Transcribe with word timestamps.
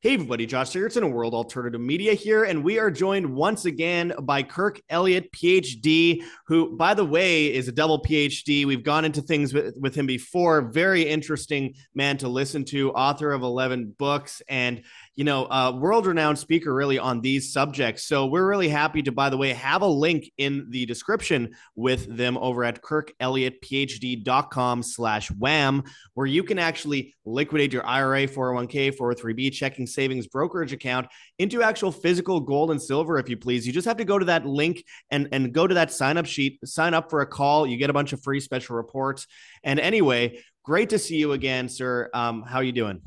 Hey, 0.00 0.14
everybody, 0.14 0.46
Josh 0.46 0.70
Sigurdson 0.70 1.04
of 1.04 1.10
World 1.10 1.34
Alternative 1.34 1.80
Media 1.80 2.14
here, 2.14 2.44
and 2.44 2.62
we 2.62 2.78
are 2.78 2.88
joined 2.88 3.34
once 3.34 3.64
again 3.64 4.12
by 4.22 4.44
Kirk 4.44 4.80
Elliott, 4.88 5.32
PhD, 5.32 6.22
who, 6.46 6.76
by 6.76 6.94
the 6.94 7.04
way, 7.04 7.52
is 7.52 7.66
a 7.66 7.72
double 7.72 8.00
PhD. 8.00 8.64
We've 8.64 8.84
gone 8.84 9.04
into 9.04 9.20
things 9.20 9.52
with, 9.52 9.74
with 9.76 9.96
him 9.96 10.06
before. 10.06 10.70
Very 10.70 11.02
interesting 11.02 11.74
man 11.96 12.16
to 12.18 12.28
listen 12.28 12.64
to, 12.66 12.92
author 12.92 13.32
of 13.32 13.42
11 13.42 13.96
books, 13.98 14.40
and 14.48 14.82
you 15.18 15.24
know, 15.24 15.46
uh, 15.46 15.72
world 15.72 16.06
renowned 16.06 16.38
speaker 16.38 16.72
really 16.72 16.96
on 16.96 17.20
these 17.20 17.52
subjects. 17.52 18.04
So 18.04 18.26
we're 18.26 18.46
really 18.46 18.68
happy 18.68 19.02
to, 19.02 19.10
by 19.10 19.30
the 19.30 19.36
way, 19.36 19.52
have 19.52 19.82
a 19.82 19.86
link 19.86 20.30
in 20.38 20.70
the 20.70 20.86
description 20.86 21.56
with 21.74 22.16
them 22.16 22.38
over 22.38 22.62
at 22.62 22.82
kirkelliottphd.com 22.82 24.84
slash 24.84 25.28
wham, 25.32 25.82
where 26.14 26.28
you 26.28 26.44
can 26.44 26.60
actually 26.60 27.16
liquidate 27.24 27.72
your 27.72 27.84
IRA, 27.84 28.28
401k, 28.28 28.96
403b, 28.96 29.52
checking 29.52 29.88
savings 29.88 30.28
brokerage 30.28 30.72
account 30.72 31.08
into 31.40 31.64
actual 31.64 31.90
physical 31.90 32.38
gold 32.38 32.70
and 32.70 32.80
silver, 32.80 33.18
if 33.18 33.28
you 33.28 33.36
please. 33.36 33.66
You 33.66 33.72
just 33.72 33.88
have 33.88 33.96
to 33.96 34.04
go 34.04 34.20
to 34.20 34.26
that 34.26 34.46
link 34.46 34.84
and, 35.10 35.28
and 35.32 35.52
go 35.52 35.66
to 35.66 35.74
that 35.74 35.90
sign 35.90 36.16
up 36.16 36.26
sheet, 36.26 36.60
sign 36.64 36.94
up 36.94 37.10
for 37.10 37.22
a 37.22 37.26
call. 37.26 37.66
You 37.66 37.76
get 37.76 37.90
a 37.90 37.92
bunch 37.92 38.12
of 38.12 38.22
free 38.22 38.38
special 38.38 38.76
reports. 38.76 39.26
And 39.64 39.80
anyway, 39.80 40.38
great 40.62 40.90
to 40.90 40.98
see 41.00 41.16
you 41.16 41.32
again, 41.32 41.68
sir. 41.68 42.08
Um, 42.14 42.42
how 42.42 42.60
you 42.60 42.70
doing? 42.70 43.02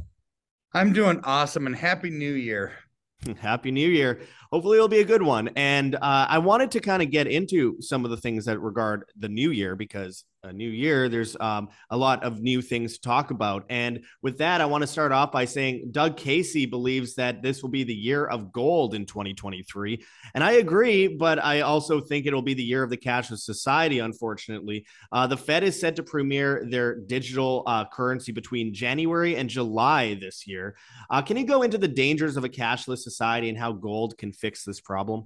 I'm 0.73 0.93
doing 0.93 1.19
awesome 1.23 1.67
and 1.67 1.75
happy 1.75 2.09
new 2.09 2.33
year. 2.33 2.73
Happy 3.39 3.71
New 3.71 3.87
Year. 3.87 4.21
Hopefully, 4.51 4.77
it'll 4.77 4.87
be 4.87 4.99
a 4.99 5.05
good 5.05 5.21
one. 5.21 5.49
And 5.55 5.95
uh, 5.95 6.25
I 6.27 6.39
wanted 6.39 6.71
to 6.71 6.79
kind 6.79 7.03
of 7.03 7.11
get 7.11 7.27
into 7.27 7.79
some 7.79 8.03
of 8.03 8.11
the 8.11 8.17
things 8.17 8.45
that 8.45 8.59
regard 8.59 9.05
the 9.15 9.29
new 9.29 9.51
year 9.51 9.75
because 9.75 10.23
a 10.43 10.51
new 10.51 10.69
year, 10.69 11.07
there's 11.07 11.37
um, 11.39 11.69
a 11.91 11.97
lot 11.97 12.23
of 12.23 12.41
new 12.41 12.63
things 12.63 12.93
to 12.93 13.01
talk 13.01 13.29
about. 13.29 13.63
And 13.69 14.03
with 14.23 14.39
that, 14.39 14.59
I 14.59 14.65
want 14.65 14.81
to 14.81 14.87
start 14.87 15.11
off 15.11 15.31
by 15.31 15.45
saying 15.45 15.89
Doug 15.91 16.17
Casey 16.17 16.65
believes 16.65 17.13
that 17.15 17.43
this 17.43 17.61
will 17.61 17.69
be 17.69 17.83
the 17.83 17.93
year 17.93 18.25
of 18.25 18.51
gold 18.51 18.95
in 18.95 19.05
2023. 19.05 20.03
And 20.33 20.43
I 20.43 20.53
agree, 20.53 21.07
but 21.07 21.37
I 21.43 21.61
also 21.61 22.01
think 22.01 22.25
it'll 22.25 22.41
be 22.41 22.55
the 22.55 22.63
year 22.63 22.81
of 22.81 22.89
the 22.89 22.97
cashless 22.97 23.41
society, 23.41 23.99
unfortunately. 23.99 24.87
Uh, 25.11 25.27
the 25.27 25.37
Fed 25.37 25.63
is 25.63 25.79
set 25.79 25.95
to 25.97 26.03
premiere 26.03 26.65
their 26.67 26.95
digital 26.95 27.61
uh, 27.67 27.85
currency 27.85 28.31
between 28.31 28.73
January 28.73 29.35
and 29.35 29.47
July 29.47 30.15
this 30.15 30.47
year. 30.47 30.75
Uh, 31.11 31.21
can 31.21 31.37
you 31.37 31.45
go 31.45 31.61
into 31.61 31.77
the 31.77 31.87
dangers 31.87 32.35
of 32.35 32.43
a 32.43 32.49
cashless 32.49 32.99
society 32.99 33.47
and 33.49 33.59
how 33.59 33.71
gold 33.71 34.17
can 34.17 34.33
fix 34.33 34.65
this 34.65 34.81
problem? 34.81 35.25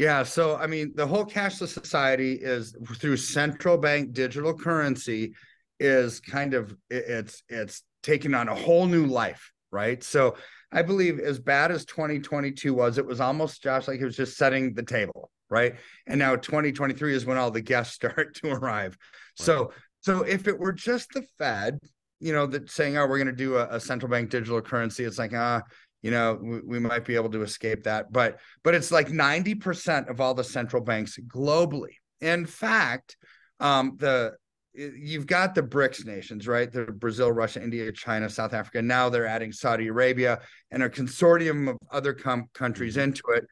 Yeah, 0.00 0.22
so 0.22 0.56
I 0.56 0.66
mean, 0.66 0.92
the 0.94 1.06
whole 1.06 1.26
cashless 1.26 1.74
society 1.74 2.32
is 2.32 2.74
through 2.94 3.18
central 3.18 3.76
bank 3.76 4.14
digital 4.14 4.54
currency 4.56 5.34
is 5.78 6.20
kind 6.20 6.54
of 6.54 6.74
it's 6.88 7.42
it's 7.50 7.82
taking 8.02 8.32
on 8.32 8.48
a 8.48 8.54
whole 8.54 8.86
new 8.86 9.04
life, 9.04 9.52
right? 9.70 10.02
So 10.02 10.36
I 10.72 10.80
believe 10.80 11.18
as 11.20 11.38
bad 11.38 11.70
as 11.70 11.84
2022 11.84 12.72
was, 12.72 12.96
it 12.96 13.04
was 13.04 13.20
almost 13.20 13.62
Josh 13.62 13.88
like 13.88 14.00
it 14.00 14.04
was 14.06 14.16
just 14.16 14.38
setting 14.38 14.72
the 14.72 14.84
table, 14.84 15.30
right? 15.50 15.74
And 16.06 16.18
now 16.18 16.34
2023 16.34 17.14
is 17.14 17.26
when 17.26 17.36
all 17.36 17.50
the 17.50 17.60
guests 17.60 17.94
start 17.96 18.36
to 18.36 18.52
arrive. 18.52 18.96
Right. 19.38 19.46
So 19.46 19.72
so 20.00 20.22
if 20.22 20.48
it 20.48 20.58
were 20.58 20.72
just 20.72 21.10
the 21.12 21.26
Fed, 21.36 21.78
you 22.20 22.32
know, 22.32 22.46
that 22.46 22.70
saying, 22.70 22.96
oh, 22.96 23.06
we're 23.06 23.18
going 23.18 23.26
to 23.26 23.32
do 23.34 23.56
a, 23.56 23.66
a, 23.72 23.80
central 23.80 24.10
bank 24.10 24.30
digital 24.30 24.62
currency, 24.62 25.04
it's 25.04 25.18
like, 25.18 25.32
ah, 25.34 25.56
uh, 25.56 25.60
you 26.02 26.10
know 26.10 26.38
we, 26.40 26.60
we, 26.60 26.78
might 26.78 27.04
be 27.04 27.14
able 27.14 27.30
to 27.30 27.42
escape 27.42 27.84
that 27.84 28.12
but 28.12 28.38
but 28.62 28.74
it's 28.74 28.90
like 28.90 29.08
90% 29.08 30.08
of 30.08 30.20
all 30.20 30.34
the 30.34 30.44
central 30.44 30.82
banks 30.82 31.18
globally 31.28 31.94
in 32.20 32.46
fact 32.46 33.16
um 33.60 33.96
the 33.98 34.32
you've 34.72 35.26
got 35.26 35.54
the 35.54 35.62
BRICS 35.62 36.06
nations, 36.06 36.46
right? 36.46 36.70
The 36.70 36.84
Brazil, 36.84 37.32
Russia, 37.32 37.62
India, 37.62 37.90
China, 37.92 38.28
South 38.28 38.54
Africa. 38.54 38.80
Now 38.80 39.08
they're 39.08 39.26
adding 39.26 39.52
Saudi 39.52 39.88
Arabia 39.88 40.40
and 40.70 40.82
a 40.82 40.88
consortium 40.88 41.70
of 41.70 41.76
other 41.90 42.12
com- 42.12 42.48
countries 42.54 42.94
mm-hmm. 42.94 43.10
into 43.10 43.22
it. 43.34 43.44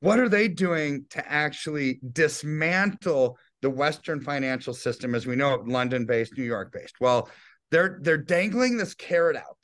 What 0.00 0.18
are 0.18 0.28
they 0.28 0.48
doing 0.48 1.06
to 1.10 1.30
actually 1.30 2.00
dismantle 2.12 3.38
the 3.62 3.70
Western 3.70 4.20
financial 4.20 4.74
system 4.74 5.14
as 5.14 5.26
we 5.26 5.36
know 5.36 5.54
it, 5.54 5.66
London-based, 5.66 6.36
New 6.36 6.44
York-based? 6.44 6.96
Well, 7.00 7.30
they're 7.70 7.98
they're 8.02 8.18
dangling 8.18 8.76
this 8.76 8.94
carrot 8.94 9.36
out 9.36 9.56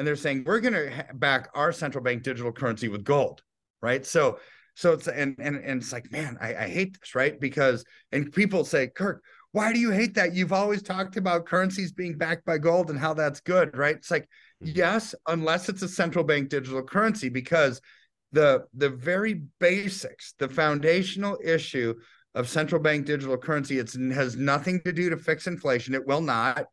and 0.00 0.06
they're 0.06 0.16
saying 0.16 0.44
we're 0.46 0.60
going 0.60 0.72
to 0.72 1.04
back 1.12 1.50
our 1.54 1.72
central 1.72 2.02
bank 2.02 2.22
digital 2.22 2.50
currency 2.50 2.88
with 2.88 3.04
gold, 3.04 3.42
right? 3.82 4.06
So, 4.06 4.38
so 4.74 4.94
it's 4.94 5.06
and 5.08 5.36
and 5.38 5.56
and 5.56 5.82
it's 5.82 5.92
like, 5.92 6.10
man, 6.10 6.38
I, 6.40 6.54
I 6.54 6.68
hate 6.68 6.98
this, 6.98 7.14
right? 7.14 7.38
Because 7.38 7.84
and 8.10 8.32
people 8.32 8.64
say, 8.64 8.86
Kirk, 8.86 9.22
why 9.52 9.74
do 9.74 9.78
you 9.78 9.90
hate 9.90 10.14
that? 10.14 10.32
You've 10.32 10.54
always 10.54 10.82
talked 10.82 11.18
about 11.18 11.44
currencies 11.44 11.92
being 11.92 12.16
backed 12.16 12.46
by 12.46 12.56
gold 12.56 12.88
and 12.88 12.98
how 12.98 13.12
that's 13.12 13.40
good, 13.40 13.76
right? 13.76 13.96
It's 13.96 14.10
like, 14.10 14.26
mm-hmm. 14.64 14.72
yes, 14.74 15.14
unless 15.26 15.68
it's 15.68 15.82
a 15.82 15.88
central 15.88 16.24
bank 16.24 16.48
digital 16.48 16.82
currency, 16.82 17.28
because 17.28 17.82
the 18.32 18.64
the 18.72 18.88
very 18.88 19.42
basics, 19.58 20.32
the 20.38 20.48
foundational 20.48 21.36
issue 21.44 21.92
of 22.34 22.48
central 22.48 22.80
bank 22.80 23.04
digital 23.04 23.36
currency, 23.36 23.78
it 23.78 23.92
has 24.14 24.34
nothing 24.34 24.80
to 24.86 24.94
do 24.94 25.10
to 25.10 25.18
fix 25.18 25.46
inflation. 25.46 25.92
It 25.92 26.06
will 26.06 26.22
not. 26.22 26.64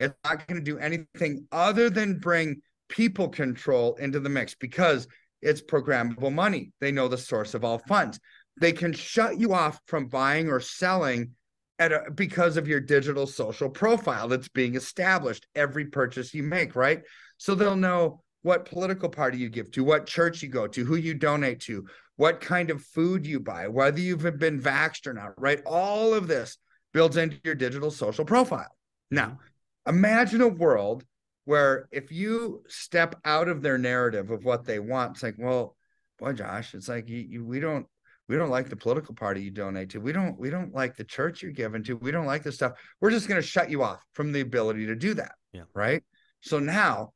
It's 0.00 0.14
not 0.24 0.46
going 0.46 0.58
to 0.58 0.64
do 0.64 0.78
anything 0.78 1.46
other 1.52 1.90
than 1.90 2.18
bring 2.18 2.62
people 2.88 3.28
control 3.28 3.94
into 3.96 4.20
the 4.20 4.28
mix 4.28 4.54
because 4.54 5.08
it's 5.42 5.62
programmable 5.62 6.32
money. 6.32 6.72
They 6.80 6.92
know 6.92 7.08
the 7.08 7.18
source 7.18 7.54
of 7.54 7.64
all 7.64 7.78
funds. 7.78 8.18
They 8.60 8.72
can 8.72 8.92
shut 8.92 9.38
you 9.38 9.52
off 9.52 9.80
from 9.86 10.06
buying 10.06 10.48
or 10.48 10.60
selling 10.60 11.32
at 11.78 11.92
a, 11.92 12.10
because 12.14 12.56
of 12.56 12.66
your 12.66 12.80
digital 12.80 13.26
social 13.26 13.68
profile 13.68 14.28
that's 14.28 14.48
being 14.48 14.76
established 14.76 15.46
every 15.54 15.86
purchase 15.86 16.32
you 16.32 16.42
make, 16.42 16.74
right? 16.74 17.02
So 17.36 17.54
they'll 17.54 17.76
know 17.76 18.22
what 18.42 18.64
political 18.64 19.08
party 19.08 19.38
you 19.38 19.48
give 19.48 19.70
to, 19.72 19.84
what 19.84 20.06
church 20.06 20.42
you 20.42 20.48
go 20.48 20.66
to, 20.68 20.84
who 20.84 20.96
you 20.96 21.14
donate 21.14 21.60
to, 21.60 21.84
what 22.16 22.40
kind 22.40 22.70
of 22.70 22.82
food 22.82 23.26
you 23.26 23.40
buy, 23.40 23.68
whether 23.68 24.00
you've 24.00 24.38
been 24.38 24.60
vaxxed 24.60 25.06
or 25.06 25.12
not, 25.12 25.32
right? 25.36 25.60
All 25.66 26.14
of 26.14 26.28
this 26.28 26.56
builds 26.94 27.16
into 27.18 27.36
your 27.44 27.54
digital 27.54 27.90
social 27.90 28.24
profile. 28.24 28.70
Now, 29.10 29.38
imagine 29.86 30.40
a 30.40 30.48
world 30.48 31.04
where 31.44 31.88
if 31.92 32.10
you 32.10 32.62
step 32.68 33.14
out 33.24 33.48
of 33.48 33.62
their 33.62 33.78
narrative 33.78 34.30
of 34.30 34.44
what 34.44 34.64
they 34.64 34.78
want, 34.78 35.12
it's 35.12 35.22
like, 35.22 35.36
well, 35.38 35.76
boy, 36.18 36.32
Josh, 36.32 36.74
it's 36.74 36.88
like 36.88 37.08
you, 37.08 37.18
you, 37.18 37.44
we 37.44 37.60
don't 37.60 37.86
we 38.28 38.36
don't 38.36 38.50
like 38.50 38.68
the 38.68 38.76
political 38.76 39.14
party 39.14 39.42
you 39.42 39.50
donate 39.50 39.90
to. 39.90 40.00
We 40.00 40.12
don't 40.12 40.38
we 40.38 40.50
don't 40.50 40.74
like 40.74 40.96
the 40.96 41.04
church 41.04 41.42
you're 41.42 41.52
given 41.52 41.82
to. 41.84 41.96
We 41.96 42.10
don't 42.10 42.26
like 42.26 42.42
this 42.42 42.56
stuff. 42.56 42.72
We're 43.00 43.10
just 43.10 43.28
going 43.28 43.40
to 43.40 43.46
shut 43.46 43.70
you 43.70 43.82
off 43.82 44.02
from 44.12 44.32
the 44.32 44.40
ability 44.40 44.86
to 44.86 44.96
do 44.96 45.14
that. 45.14 45.32
Yeah. 45.52 45.62
Right. 45.74 46.02
So 46.40 46.58
now 46.58 47.12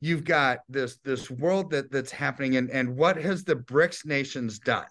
you've 0.00 0.24
got 0.24 0.58
this 0.68 0.98
this 1.04 1.30
world 1.30 1.70
that 1.70 1.90
that's 1.92 2.10
happening 2.10 2.56
and 2.56 2.70
and 2.70 2.96
what 2.96 3.16
has 3.16 3.44
the 3.44 3.56
BRICS 3.56 4.06
nations 4.06 4.58
done? 4.58 4.86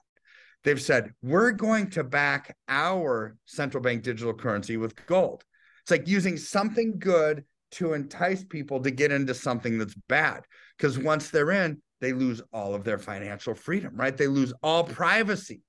They've 0.64 0.82
said 0.82 1.12
we're 1.22 1.52
going 1.52 1.90
to 1.92 2.04
back 2.04 2.56
our 2.70 3.36
central 3.46 3.84
bank 3.84 4.04
digital 4.04 4.34
currency 4.34 4.78
with 4.78 4.96
gold. 5.06 5.44
It's 5.88 5.92
like 5.92 6.08
using 6.10 6.36
something 6.36 7.00
good 7.00 7.46
to 7.72 7.94
entice 7.94 8.44
people 8.44 8.82
to 8.82 8.92
get 8.92 9.14
into 9.14 9.34
something 9.34 9.78
that's 9.78 9.96
bad. 10.10 10.42
Because 10.78 11.00
once 11.00 11.30
they're 11.30 11.52
in, 11.52 11.82
they 12.02 12.12
lose 12.12 12.42
all 12.52 12.76
of 12.76 12.84
their 12.84 12.98
financial 12.98 13.56
freedom, 13.56 13.96
right? 13.96 14.18
They 14.18 14.28
lose 14.28 14.52
all 14.62 14.84
privacy. 14.84 15.62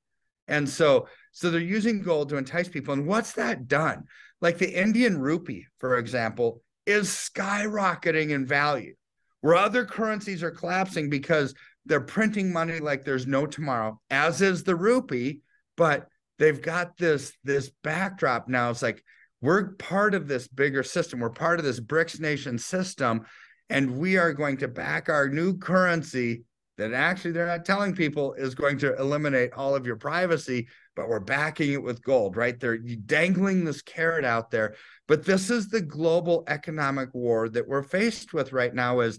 And 0.49 0.69
so, 0.69 1.07
so 1.31 1.53
they're 1.53 1.61
using 1.61 2.03
gold 2.03 2.31
to 2.31 2.37
entice 2.37 2.69
people. 2.69 2.95
And 2.95 3.07
what's 3.07 3.35
that 3.35 3.69
done? 3.69 4.07
Like 4.41 4.59
the 4.59 4.75
Indian 4.75 5.21
rupee, 5.21 5.67
for 5.79 5.99
example, 5.99 6.63
is 6.85 7.07
skyrocketing 7.07 8.31
in 8.31 8.45
value, 8.45 8.97
where 9.41 9.55
other 9.55 9.85
currencies 9.85 10.43
are 10.43 10.51
collapsing 10.51 11.11
because 11.11 11.55
they're 11.87 12.01
printing 12.01 12.53
money 12.53 12.81
like 12.81 13.05
there's 13.05 13.29
no 13.29 13.47
tomorrow, 13.47 14.01
as 14.11 14.43
is 14.43 14.65
the 14.65 14.75
rupee. 14.75 15.43
But 15.77 16.09
they've 16.41 16.61
got 16.61 16.97
this 16.97 17.33
this 17.45 17.71
backdrop 17.85 18.49
now. 18.49 18.71
It's 18.71 18.83
like 18.83 19.05
we're 19.41 19.73
part 19.75 20.15
of 20.15 20.29
this 20.29 20.49
bigger 20.49 20.83
system. 20.83 21.21
We're 21.21 21.31
part 21.31 21.59
of 21.59 21.65
this 21.65 21.81
BRICS 21.81 22.21
nation 22.21 22.59
system. 22.59 23.25
And 23.71 23.99
we 23.99 24.17
are 24.17 24.33
going 24.33 24.57
to 24.59 24.69
back 24.69 25.09
our 25.09 25.29
new 25.29 25.57
currency 25.59 26.45
that 26.79 26.93
actually 26.93 27.33
they're 27.33 27.47
not 27.47 27.65
telling 27.65 27.95
people 27.95 28.35
is 28.35 28.55
going 28.55 28.79
to 28.79 28.97
eliminate 28.97 29.53
all 29.53 29.75
of 29.75 29.85
your 29.85 29.97
privacy, 29.97 30.69
but 30.95 31.09
we're 31.09 31.19
backing 31.19 31.73
it 31.73 31.83
with 31.83 32.03
gold, 32.03 32.37
right? 32.37 32.59
They're 32.59 32.79
dangling 32.79 33.65
this 33.65 33.83
carrot 33.83 34.25
out 34.25 34.51
there. 34.51 34.77
But 35.09 35.25
this 35.25 35.51
is 35.51 35.69
the 35.69 35.81
global 35.81 36.45
economic 36.47 37.13
war 37.13 37.49
that 37.49 37.67
we're 37.67 37.83
faced 37.83 38.33
with 38.33 38.53
right 38.53 38.73
now 38.73 39.01
is, 39.01 39.19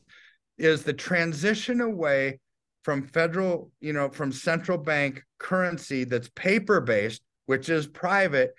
is 0.58 0.84
the 0.84 0.94
transition 0.94 1.82
away 1.82 2.40
from 2.84 3.04
federal, 3.08 3.72
you 3.82 3.92
know, 3.92 4.10
from 4.10 4.32
central 4.32 4.78
bank 4.78 5.22
currency 5.38 6.06
that's 6.06 6.30
paper 6.30 6.80
based, 6.80 7.22
which 7.46 7.68
is 7.68 7.88
private, 7.88 8.54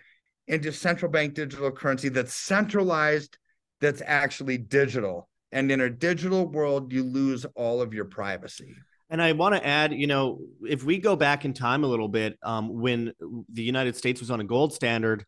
into 0.46 0.72
central 0.72 1.10
bank 1.10 1.34
digital 1.34 1.70
currency 1.70 2.08
that's 2.08 2.34
centralized, 2.34 3.38
that's 3.80 4.02
actually 4.04 4.58
digital. 4.58 5.28
And 5.52 5.70
in 5.70 5.80
a 5.80 5.90
digital 5.90 6.46
world, 6.46 6.92
you 6.92 7.02
lose 7.02 7.44
all 7.56 7.82
of 7.82 7.92
your 7.92 8.04
privacy. 8.04 8.74
And 9.10 9.20
I 9.20 9.32
want 9.32 9.56
to 9.56 9.66
add, 9.66 9.92
you 9.92 10.06
know, 10.06 10.38
if 10.62 10.84
we 10.84 10.98
go 10.98 11.16
back 11.16 11.44
in 11.44 11.52
time 11.52 11.82
a 11.82 11.88
little 11.88 12.08
bit, 12.08 12.38
um, 12.44 12.80
when 12.80 13.12
the 13.52 13.62
United 13.62 13.96
States 13.96 14.20
was 14.20 14.30
on 14.30 14.40
a 14.40 14.44
gold 14.44 14.72
standard, 14.72 15.24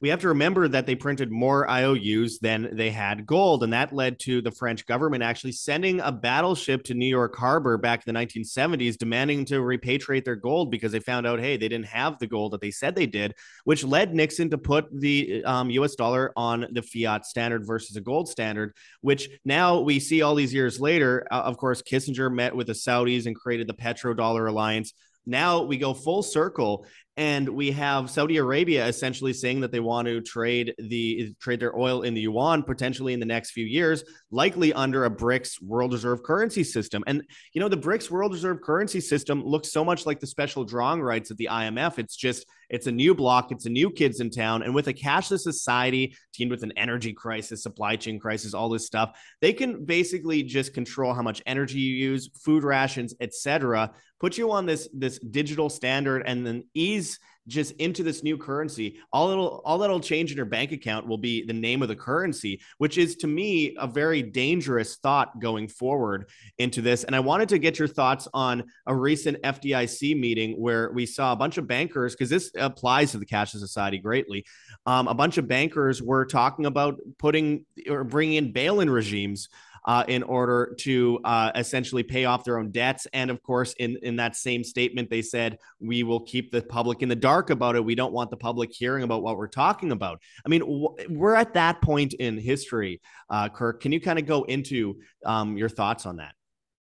we 0.00 0.08
have 0.08 0.20
to 0.20 0.28
remember 0.28 0.68
that 0.68 0.86
they 0.86 0.94
printed 0.94 1.30
more 1.30 1.68
IOUs 1.70 2.38
than 2.38 2.76
they 2.76 2.90
had 2.90 3.24
gold. 3.24 3.62
And 3.62 3.72
that 3.72 3.92
led 3.92 4.18
to 4.20 4.42
the 4.42 4.50
French 4.50 4.86
government 4.86 5.22
actually 5.22 5.52
sending 5.52 6.00
a 6.00 6.12
battleship 6.12 6.82
to 6.84 6.94
New 6.94 7.06
York 7.06 7.34
Harbor 7.36 7.78
back 7.78 8.04
in 8.06 8.12
the 8.12 8.20
1970s, 8.20 8.98
demanding 8.98 9.44
to 9.46 9.60
repatriate 9.60 10.24
their 10.24 10.36
gold 10.36 10.70
because 10.70 10.92
they 10.92 11.00
found 11.00 11.26
out, 11.26 11.40
hey, 11.40 11.56
they 11.56 11.68
didn't 11.68 11.86
have 11.86 12.18
the 12.18 12.26
gold 12.26 12.52
that 12.52 12.60
they 12.60 12.70
said 12.70 12.94
they 12.94 13.06
did, 13.06 13.34
which 13.64 13.84
led 13.84 14.14
Nixon 14.14 14.50
to 14.50 14.58
put 14.58 14.86
the 14.92 15.44
um, 15.44 15.70
US 15.70 15.94
dollar 15.94 16.32
on 16.36 16.66
the 16.72 16.82
fiat 16.82 17.24
standard 17.24 17.66
versus 17.66 17.96
a 17.96 18.00
gold 18.00 18.28
standard, 18.28 18.74
which 19.00 19.30
now 19.44 19.80
we 19.80 20.00
see 20.00 20.22
all 20.22 20.34
these 20.34 20.52
years 20.52 20.80
later. 20.80 21.26
Uh, 21.30 21.42
of 21.42 21.56
course, 21.56 21.82
Kissinger 21.82 22.32
met 22.32 22.54
with 22.54 22.66
the 22.66 22.72
Saudis 22.72 23.26
and 23.26 23.36
created 23.36 23.68
the 23.68 23.74
petrodollar 23.74 24.48
alliance 24.48 24.92
now 25.26 25.62
we 25.62 25.78
go 25.78 25.94
full 25.94 26.22
circle 26.22 26.86
and 27.16 27.48
we 27.48 27.70
have 27.70 28.10
Saudi 28.10 28.38
Arabia 28.38 28.86
essentially 28.86 29.32
saying 29.32 29.60
that 29.60 29.70
they 29.70 29.80
want 29.80 30.08
to 30.08 30.20
trade 30.20 30.74
the 30.78 31.32
trade 31.40 31.60
their 31.60 31.76
oil 31.78 32.02
in 32.02 32.12
the 32.12 32.22
yuan 32.22 32.62
potentially 32.62 33.12
in 33.12 33.20
the 33.20 33.26
next 33.26 33.52
few 33.52 33.64
years, 33.64 34.02
likely 34.32 34.72
under 34.72 35.04
a 35.04 35.10
BRICS 35.10 35.62
world 35.62 35.92
reserve 35.92 36.24
currency 36.24 36.64
system. 36.64 37.04
And 37.06 37.22
you 37.52 37.60
know, 37.60 37.68
the 37.68 37.76
BRICS 37.76 38.10
world 38.10 38.32
reserve 38.32 38.60
currency 38.62 39.00
system 39.00 39.44
looks 39.44 39.70
so 39.72 39.84
much 39.84 40.06
like 40.06 40.18
the 40.18 40.26
special 40.26 40.64
drawing 40.64 41.02
rights 41.02 41.30
of 41.30 41.36
the 41.36 41.48
IMF. 41.50 41.98
It's 41.98 42.16
just 42.16 42.46
it's 42.68 42.88
a 42.88 42.92
new 42.92 43.14
block, 43.14 43.52
it's 43.52 43.66
a 43.66 43.70
new 43.70 43.90
kids 43.90 44.18
in 44.18 44.30
town, 44.30 44.62
and 44.62 44.74
with 44.74 44.88
a 44.88 44.94
cashless 44.94 45.40
society 45.40 46.16
teamed 46.32 46.50
with 46.50 46.64
an 46.64 46.72
energy 46.76 47.12
crisis, 47.12 47.62
supply 47.62 47.94
chain 47.94 48.18
crisis, 48.18 48.54
all 48.54 48.68
this 48.68 48.86
stuff, 48.86 49.16
they 49.40 49.52
can 49.52 49.84
basically 49.84 50.42
just 50.42 50.74
control 50.74 51.14
how 51.14 51.22
much 51.22 51.42
energy 51.46 51.78
you 51.78 51.94
use, 51.94 52.30
food 52.42 52.64
rations, 52.64 53.14
etc 53.20 53.92
put 54.24 54.38
you 54.38 54.50
on 54.50 54.64
this 54.64 54.88
this 54.94 55.18
digital 55.18 55.68
standard 55.68 56.22
and 56.24 56.46
then 56.46 56.64
ease 56.72 57.03
just 57.46 57.72
into 57.72 58.02
this 58.02 58.22
new 58.22 58.38
currency 58.38 58.98
all 59.12 59.30
it'll 59.30 59.62
all 59.64 59.78
that'll 59.78 60.00
change 60.00 60.30
in 60.30 60.36
your 60.36 60.46
bank 60.46 60.72
account 60.72 61.06
will 61.06 61.18
be 61.18 61.44
the 61.44 61.52
name 61.52 61.82
of 61.82 61.88
the 61.88 61.96
currency 61.96 62.60
which 62.78 62.98
is 62.98 63.16
to 63.16 63.26
me 63.26 63.76
a 63.78 63.86
very 63.86 64.22
dangerous 64.22 64.96
thought 64.96 65.38
going 65.40 65.68
forward 65.68 66.28
into 66.58 66.80
this. 66.80 67.04
And 67.04 67.14
i 67.14 67.20
wanted 67.20 67.48
to 67.50 67.58
get 67.58 67.78
your 67.78 67.88
thoughts 67.88 68.28
on 68.32 68.64
a 68.86 68.94
recent 68.94 69.40
fdic 69.42 70.18
meeting 70.18 70.52
where 70.60 70.90
we 70.92 71.06
saw 71.06 71.32
a 71.32 71.36
bunch 71.36 71.58
of 71.58 71.66
bankers 71.66 72.14
because 72.14 72.30
this 72.30 72.50
applies 72.56 73.12
to 73.12 73.18
the 73.18 73.26
cashless 73.26 73.60
society 73.60 73.98
greatly 73.98 74.44
um, 74.86 75.08
a 75.08 75.14
bunch 75.14 75.38
of 75.38 75.48
bankers 75.48 76.02
were 76.02 76.24
talking 76.24 76.66
about 76.66 76.98
putting 77.18 77.64
or 77.88 78.04
bringing 78.04 78.36
in 78.36 78.52
bail-in 78.52 78.90
regimes 78.90 79.48
uh, 79.84 80.04
in 80.08 80.22
order 80.22 80.74
to 80.80 81.20
uh, 81.24 81.52
essentially 81.54 82.02
pay 82.02 82.24
off 82.24 82.44
their 82.44 82.58
own 82.58 82.70
debts. 82.70 83.06
And 83.12 83.30
of 83.30 83.42
course, 83.42 83.74
in, 83.78 83.98
in 84.02 84.16
that 84.16 84.36
same 84.36 84.64
statement, 84.64 85.10
they 85.10 85.22
said, 85.22 85.58
we 85.80 86.02
will 86.02 86.20
keep 86.20 86.50
the 86.50 86.62
public 86.62 87.02
in 87.02 87.08
the 87.08 87.16
dark 87.16 87.50
about 87.50 87.76
it. 87.76 87.84
We 87.84 87.94
don't 87.94 88.12
want 88.12 88.30
the 88.30 88.36
public 88.36 88.72
hearing 88.72 89.04
about 89.04 89.22
what 89.22 89.36
we're 89.36 89.48
talking 89.48 89.92
about. 89.92 90.20
I 90.44 90.48
mean, 90.48 90.62
we're 91.08 91.34
at 91.34 91.54
that 91.54 91.82
point 91.82 92.14
in 92.14 92.38
history. 92.38 93.00
Uh, 93.28 93.48
Kirk, 93.48 93.80
can 93.82 93.92
you 93.92 94.00
kind 94.00 94.18
of 94.18 94.26
go 94.26 94.44
into 94.44 94.98
um, 95.26 95.56
your 95.56 95.68
thoughts 95.68 96.06
on 96.06 96.16
that? 96.16 96.32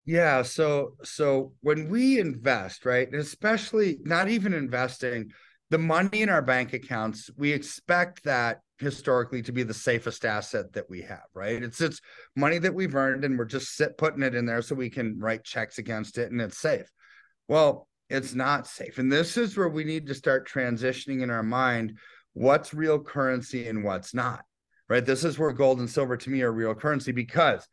Yeah. 0.07 0.43
So, 0.43 0.95
so 1.03 1.53
when 1.63 1.91
we 1.91 2.21
invest, 2.21 2.87
right, 2.87 3.11
and 3.11 3.21
especially 3.21 3.99
not 4.05 4.29
even 4.29 4.55
investing, 4.55 5.33
the 5.71 5.79
money 5.79 6.23
in 6.23 6.29
our 6.29 6.43
bank 6.43 6.73
accounts, 6.73 7.31
we 7.37 7.53
expect 7.53 8.25
that 8.25 8.61
historically 8.79 9.43
to 9.43 9.53
be 9.53 9.63
the 9.63 9.75
safest 9.75 10.25
asset 10.25 10.73
that 10.75 10.89
we 10.89 11.03
have, 11.03 11.25
right? 11.35 11.63
It's 11.63 11.81
it's 11.81 12.01
money 12.37 12.59
that 12.59 12.75
we've 12.75 12.95
earned 12.95 13.25
and 13.25 13.39
we're 13.39 13.47
just 13.47 13.75
sit 13.75 13.97
putting 13.97 14.23
it 14.23 14.35
in 14.35 14.47
there 14.47 14.63
so 14.63 14.75
we 14.75 14.91
can 14.91 15.19
write 15.19 15.45
checks 15.45 15.79
against 15.79 16.19
it 16.19 16.31
and 16.31 16.41
it's 16.41 16.59
safe. 16.59 16.91
Well, 17.49 17.89
it's 18.09 18.35
not 18.35 18.67
safe. 18.67 18.99
And 18.99 19.11
this 19.11 19.37
is 19.37 19.57
where 19.57 19.69
we 19.69 19.85
need 19.85 20.07
to 20.07 20.15
start 20.15 20.49
transitioning 20.49 21.23
in 21.23 21.31
our 21.31 21.43
mind 21.43 21.99
what's 22.35 22.75
real 22.75 23.01
currency 23.01 23.67
and 23.67 23.83
what's 23.83 24.15
not. 24.15 24.43
Right? 24.89 25.05
This 25.05 25.25
is 25.25 25.39
where 25.39 25.53
gold 25.53 25.81
and 25.81 25.91
silver 25.91 26.17
to 26.17 26.31
me 26.31 26.43
are 26.43 26.53
real 26.53 26.75
currency 26.75 27.11
because 27.11 27.67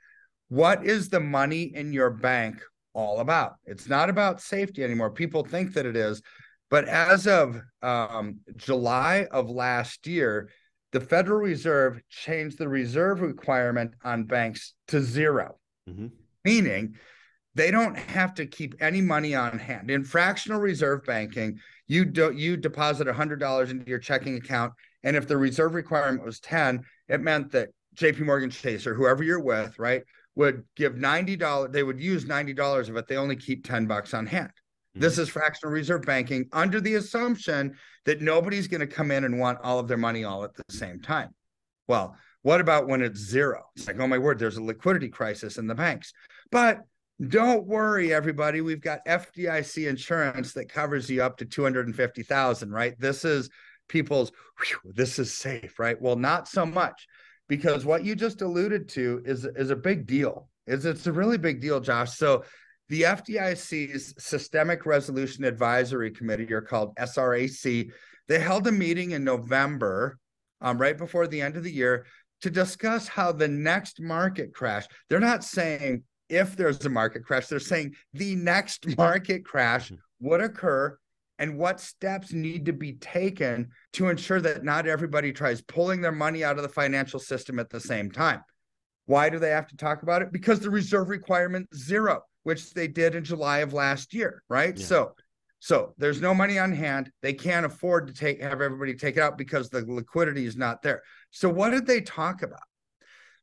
what 0.50 0.86
is 0.86 1.10
the 1.10 1.20
money 1.20 1.64
in 1.76 1.94
your 1.94 2.10
bank 2.10 2.64
all 2.94 3.20
about? 3.20 3.56
It's 3.66 3.88
not 3.88 4.10
about 4.10 4.42
safety 4.42 4.84
anymore. 4.84 5.12
People 5.12 5.44
think 5.44 5.74
that 5.74 5.86
it 5.86 5.96
is, 5.96 6.22
but 6.74 6.86
as 6.86 7.28
of 7.28 7.62
um, 7.84 8.40
July 8.56 9.28
of 9.30 9.48
last 9.48 10.08
year, 10.08 10.50
the 10.92 11.00
Federal 11.00 11.40
Reserve 11.40 12.02
changed 12.10 12.58
the 12.58 12.68
reserve 12.68 13.22
requirement 13.22 13.94
on 14.04 14.24
banks 14.24 14.74
to 14.88 15.00
0 15.00 15.56
mm-hmm. 15.88 16.08
meaning 16.44 16.96
they 17.54 17.70
don't 17.70 17.96
have 17.96 18.34
to 18.34 18.48
keep 18.48 18.74
any 18.80 19.02
money 19.02 19.36
on 19.36 19.60
hand. 19.60 19.92
In 19.92 20.04
fractional 20.04 20.60
reserve 20.60 21.04
banking, 21.06 21.60
you 21.86 22.06
do 22.06 22.32
you 22.32 22.58
deposit 22.58 23.06
$100 23.06 23.70
into 23.70 23.88
your 23.88 24.00
checking 24.00 24.38
account, 24.38 24.74
and 25.04 25.16
if 25.16 25.28
the 25.28 25.38
reserve 25.38 25.76
requirement 25.76 26.26
was 26.26 26.40
10, 26.40 26.84
it 27.08 27.22
meant 27.22 27.52
that 27.52 27.70
JP 27.96 28.22
Morgan 28.22 28.50
Chase 28.50 28.88
or 28.88 28.96
whoever 28.96 29.22
you're 29.22 29.40
with, 29.40 29.78
right, 29.78 30.02
would 30.34 30.64
give 30.76 30.94
$90, 30.94 31.72
they 31.72 31.84
would 31.84 32.02
use 32.02 32.26
$90 32.26 32.90
of 32.90 32.96
it. 32.96 33.08
They 33.08 33.18
only 33.18 33.36
keep 33.36 33.64
10 33.64 33.86
bucks 33.86 34.16
on 34.16 34.26
hand. 34.26 34.50
This 34.96 35.14
mm-hmm. 35.14 35.22
is 35.24 35.30
fractional 35.30 35.74
reserve 35.74 36.04
banking 36.04 36.48
under 36.52 36.80
the 36.80 36.96
assumption 36.96 37.76
that 38.06 38.22
nobody's 38.22 38.68
going 38.68 38.82
to 38.82 38.88
come 38.88 39.12
in 39.12 39.24
and 39.24 39.40
want 39.40 39.60
all 39.64 39.80
of 39.80 39.88
their 39.88 39.98
money 39.98 40.24
all 40.24 40.44
at 40.44 40.54
the 40.54 40.64
same 40.70 41.00
time. 41.00 41.30
Well, 41.88 42.16
what 42.42 42.62
about 42.62 42.88
when 42.88 43.02
it's 43.02 43.20
zero? 43.20 43.64
It's 43.76 43.88
like, 43.88 44.00
oh 44.00 44.08
my 44.08 44.18
word, 44.18 44.38
there's 44.40 44.58
a 44.58 44.64
liquidity 44.64 45.10
crisis 45.10 45.58
in 45.58 45.68
the 45.68 45.76
banks. 45.76 46.14
But 46.52 46.82
don't 47.28 47.66
worry, 47.66 48.14
everybody. 48.14 48.62
We've 48.62 48.82
got 48.82 49.06
FDIC 49.06 49.88
insurance 49.88 50.54
that 50.54 50.70
covers 50.70 51.10
you 51.10 51.24
up 51.24 51.38
to 51.38 51.46
250,000, 51.46 52.72
right? 52.72 53.00
This 53.00 53.24
is 53.24 53.50
people's, 53.88 54.32
whew, 54.60 54.92
this 54.94 55.20
is 55.20 55.34
safe, 55.34 55.80
right? 55.80 56.00
Well, 56.02 56.16
not 56.16 56.48
so 56.48 56.66
much 56.66 57.08
because 57.48 57.86
what 57.86 58.04
you 58.04 58.16
just 58.16 58.42
alluded 58.42 58.90
to 58.90 59.22
is, 59.26 59.46
is 59.46 59.70
a 59.70 59.76
big 59.76 60.06
deal. 60.06 60.50
Is 60.66 60.86
it's 60.86 61.08
a 61.08 61.12
really 61.12 61.38
big 61.38 61.62
deal, 61.62 61.80
Josh. 61.80 62.18
So 62.18 62.44
the 62.90 63.04
FDIC's 63.04 64.14
Systemic 64.18 64.86
Resolution 64.86 65.44
Advisory 65.44 66.12
Committee, 66.12 66.52
or 66.54 66.62
called 66.62 66.96
SRAC, 66.96 67.92
they 68.28 68.40
held 68.40 68.68
a 68.68 68.72
meeting 68.72 69.12
in 69.12 69.24
November, 69.24 70.18
um, 70.62 70.78
right 70.78 70.98
before 70.98 71.28
the 71.28 71.42
end 71.42 71.58
of 71.58 71.64
the 71.64 71.72
year, 71.72 72.06
to 72.42 72.50
discuss 72.50 73.08
how 73.08 73.32
the 73.32 73.48
next 73.48 74.02
market 74.02 74.54
crash, 74.54 74.86
they're 75.10 75.20
not 75.20 75.44
saying 75.44 76.04
if 76.30 76.56
there's 76.56 76.84
a 76.86 76.90
market 76.90 77.24
crash, 77.24 77.48
they're 77.48 77.60
saying 77.60 77.96
the 78.14 78.36
next 78.36 78.86
market 78.98 79.46
crash 79.46 79.88
mm-hmm. 79.88 80.28
would 80.28 80.42
occur 80.42 80.98
and 81.40 81.58
what 81.58 81.80
steps 81.80 82.32
need 82.32 82.66
to 82.66 82.74
be 82.74 82.94
taken 82.94 83.70
to 83.94 84.10
ensure 84.10 84.40
that 84.42 84.64
not 84.64 84.88
everybody 84.88 85.32
tries 85.32 85.62
pulling 85.62 86.02
their 86.02 86.12
money 86.12 86.44
out 86.44 86.58
of 86.58 86.64
the 86.64 86.70
financial 86.70 87.20
system 87.20 87.60
at 87.60 87.70
the 87.70 87.80
same 87.80 88.12
time. 88.12 88.42
Why 89.06 89.30
do 89.30 89.40
they 89.40 89.50
have 89.50 89.68
to 89.68 89.78
talk 89.78 90.04
about 90.04 90.22
it? 90.22 90.32
Because 90.32 90.60
the 90.60 90.70
reserve 90.70 91.10
requirement 91.10 91.68
zero 91.76 92.22
which 92.44 92.74
they 92.74 92.88
did 92.88 93.16
in 93.16 93.24
July 93.24 93.60
of 93.60 93.74
last 93.74 94.14
year, 94.14 94.44
right? 94.50 94.78
Yeah. 94.78 94.86
So 94.86 95.16
so 95.60 95.94
there's 95.98 96.20
no 96.20 96.34
money 96.34 96.60
on 96.60 96.74
hand. 96.74 97.10
They 97.22 97.32
can't 97.34 97.66
afford 97.66 98.08
to 98.08 98.14
take 98.14 98.42
have 98.42 98.62
everybody 98.62 98.96
take 98.96 99.18
it 99.18 99.24
out 99.24 99.38
because 99.38 99.70
the 99.70 99.86
liquidity 99.86 100.46
is 100.46 100.58
not 100.58 100.82
there. 100.82 101.02
So 101.32 101.50
what 101.50 101.70
did 101.70 101.88
they 101.88 102.02
talk 102.02 102.42
about? 102.42 102.60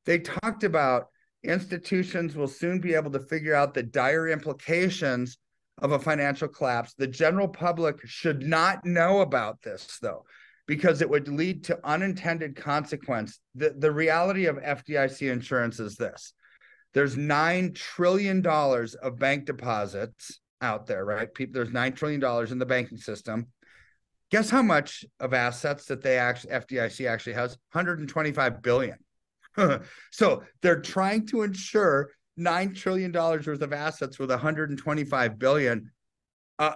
They 0.04 0.18
talked 0.18 0.64
about 0.64 1.06
institutions 1.42 2.36
will 2.36 2.48
soon 2.48 2.78
be 2.80 2.94
able 2.94 3.10
to 3.12 3.20
figure 3.20 3.54
out 3.54 3.72
the 3.72 3.82
dire 3.82 4.28
implications 4.28 5.38
of 5.78 5.92
a 5.92 5.98
financial 5.98 6.48
collapse. 6.48 6.92
The 6.92 7.06
general 7.06 7.48
public 7.48 7.96
should 8.04 8.42
not 8.42 8.84
know 8.84 9.20
about 9.20 9.62
this 9.62 9.98
though 10.02 10.24
because 10.66 11.00
it 11.00 11.08
would 11.08 11.26
lead 11.26 11.64
to 11.64 11.80
unintended 11.84 12.54
consequence. 12.54 13.40
The, 13.54 13.70
the 13.70 13.90
reality 13.90 14.44
of 14.44 14.56
FDIC 14.56 15.32
insurance 15.32 15.80
is 15.80 15.96
this 15.96 16.34
there's 16.94 17.16
nine 17.16 17.72
trillion 17.72 18.42
dollars 18.42 18.94
of 18.94 19.18
bank 19.18 19.44
deposits 19.46 20.40
out 20.60 20.86
there, 20.86 21.04
right? 21.04 21.32
People, 21.32 21.54
there's 21.54 21.72
nine 21.72 21.92
trillion 21.92 22.20
dollars 22.20 22.52
in 22.52 22.58
the 22.58 22.66
banking 22.66 22.98
system. 22.98 23.46
Guess 24.30 24.50
how 24.50 24.62
much 24.62 25.04
of 25.18 25.34
assets 25.34 25.86
that 25.86 26.02
they 26.02 26.18
actually 26.18 26.52
FDIC 26.52 27.08
actually 27.08 27.32
has? 27.32 27.50
125 27.72 28.62
billion. 28.62 28.96
so 30.10 30.42
they're 30.62 30.80
trying 30.80 31.26
to 31.26 31.42
insure 31.42 32.10
nine 32.36 32.74
trillion 32.74 33.12
dollars 33.12 33.46
worth 33.46 33.62
of 33.62 33.72
assets 33.72 34.18
with 34.18 34.30
125 34.30 35.38
billion. 35.38 35.90
Uh, 36.58 36.74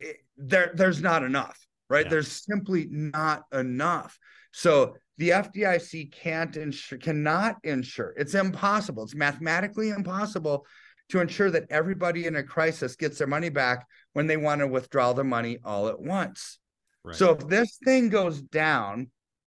it, 0.00 0.16
there, 0.36 0.72
there's 0.74 1.00
not 1.00 1.22
enough, 1.22 1.58
right? 1.88 2.06
Yeah. 2.06 2.10
There's 2.10 2.44
simply 2.44 2.88
not 2.90 3.44
enough. 3.52 4.18
So 4.52 4.96
the 5.18 5.30
FDIC 5.30 6.12
can't 6.12 6.56
insure, 6.56 6.98
cannot 6.98 7.56
insure. 7.64 8.14
It's 8.16 8.34
impossible. 8.34 9.02
It's 9.02 9.16
mathematically 9.16 9.90
impossible 9.90 10.64
to 11.10 11.20
ensure 11.20 11.50
that 11.50 11.66
everybody 11.70 12.26
in 12.26 12.36
a 12.36 12.42
crisis 12.42 12.94
gets 12.94 13.18
their 13.18 13.26
money 13.26 13.48
back 13.48 13.86
when 14.12 14.26
they 14.26 14.36
want 14.36 14.60
to 14.60 14.66
withdraw 14.66 15.12
the 15.12 15.24
money 15.24 15.58
all 15.64 15.88
at 15.88 15.98
once. 15.98 16.58
Right. 17.02 17.16
So 17.16 17.32
if 17.32 17.48
this 17.48 17.78
thing 17.84 18.10
goes 18.10 18.40
down 18.40 19.10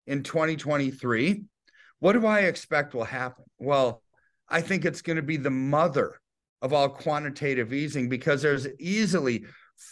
in 0.06 0.24
2023, 0.24 1.44
what 2.00 2.14
do 2.14 2.26
I 2.26 2.42
expect 2.42 2.94
will 2.94 3.06
happen? 3.06 3.46
Well, 3.58 4.02
I 4.50 4.62
think 4.62 4.84
it's 4.84 5.02
going 5.02 5.16
to 5.16 5.22
be 5.22 5.38
the 5.38 5.50
mother 5.50 6.20
of 6.62 6.74
all 6.74 6.90
quantitative 6.90 7.72
easing 7.72 8.10
because 8.10 8.42
there's 8.42 8.68
easily 8.80 9.46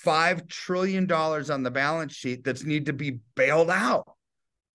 $5 0.05 0.49
trillion 0.49 1.09
on 1.11 1.63
the 1.63 1.71
balance 1.71 2.13
sheet 2.13 2.43
that's 2.43 2.65
need 2.65 2.87
to 2.87 2.93
be 2.93 3.19
bailed 3.35 3.69
out 3.69 4.05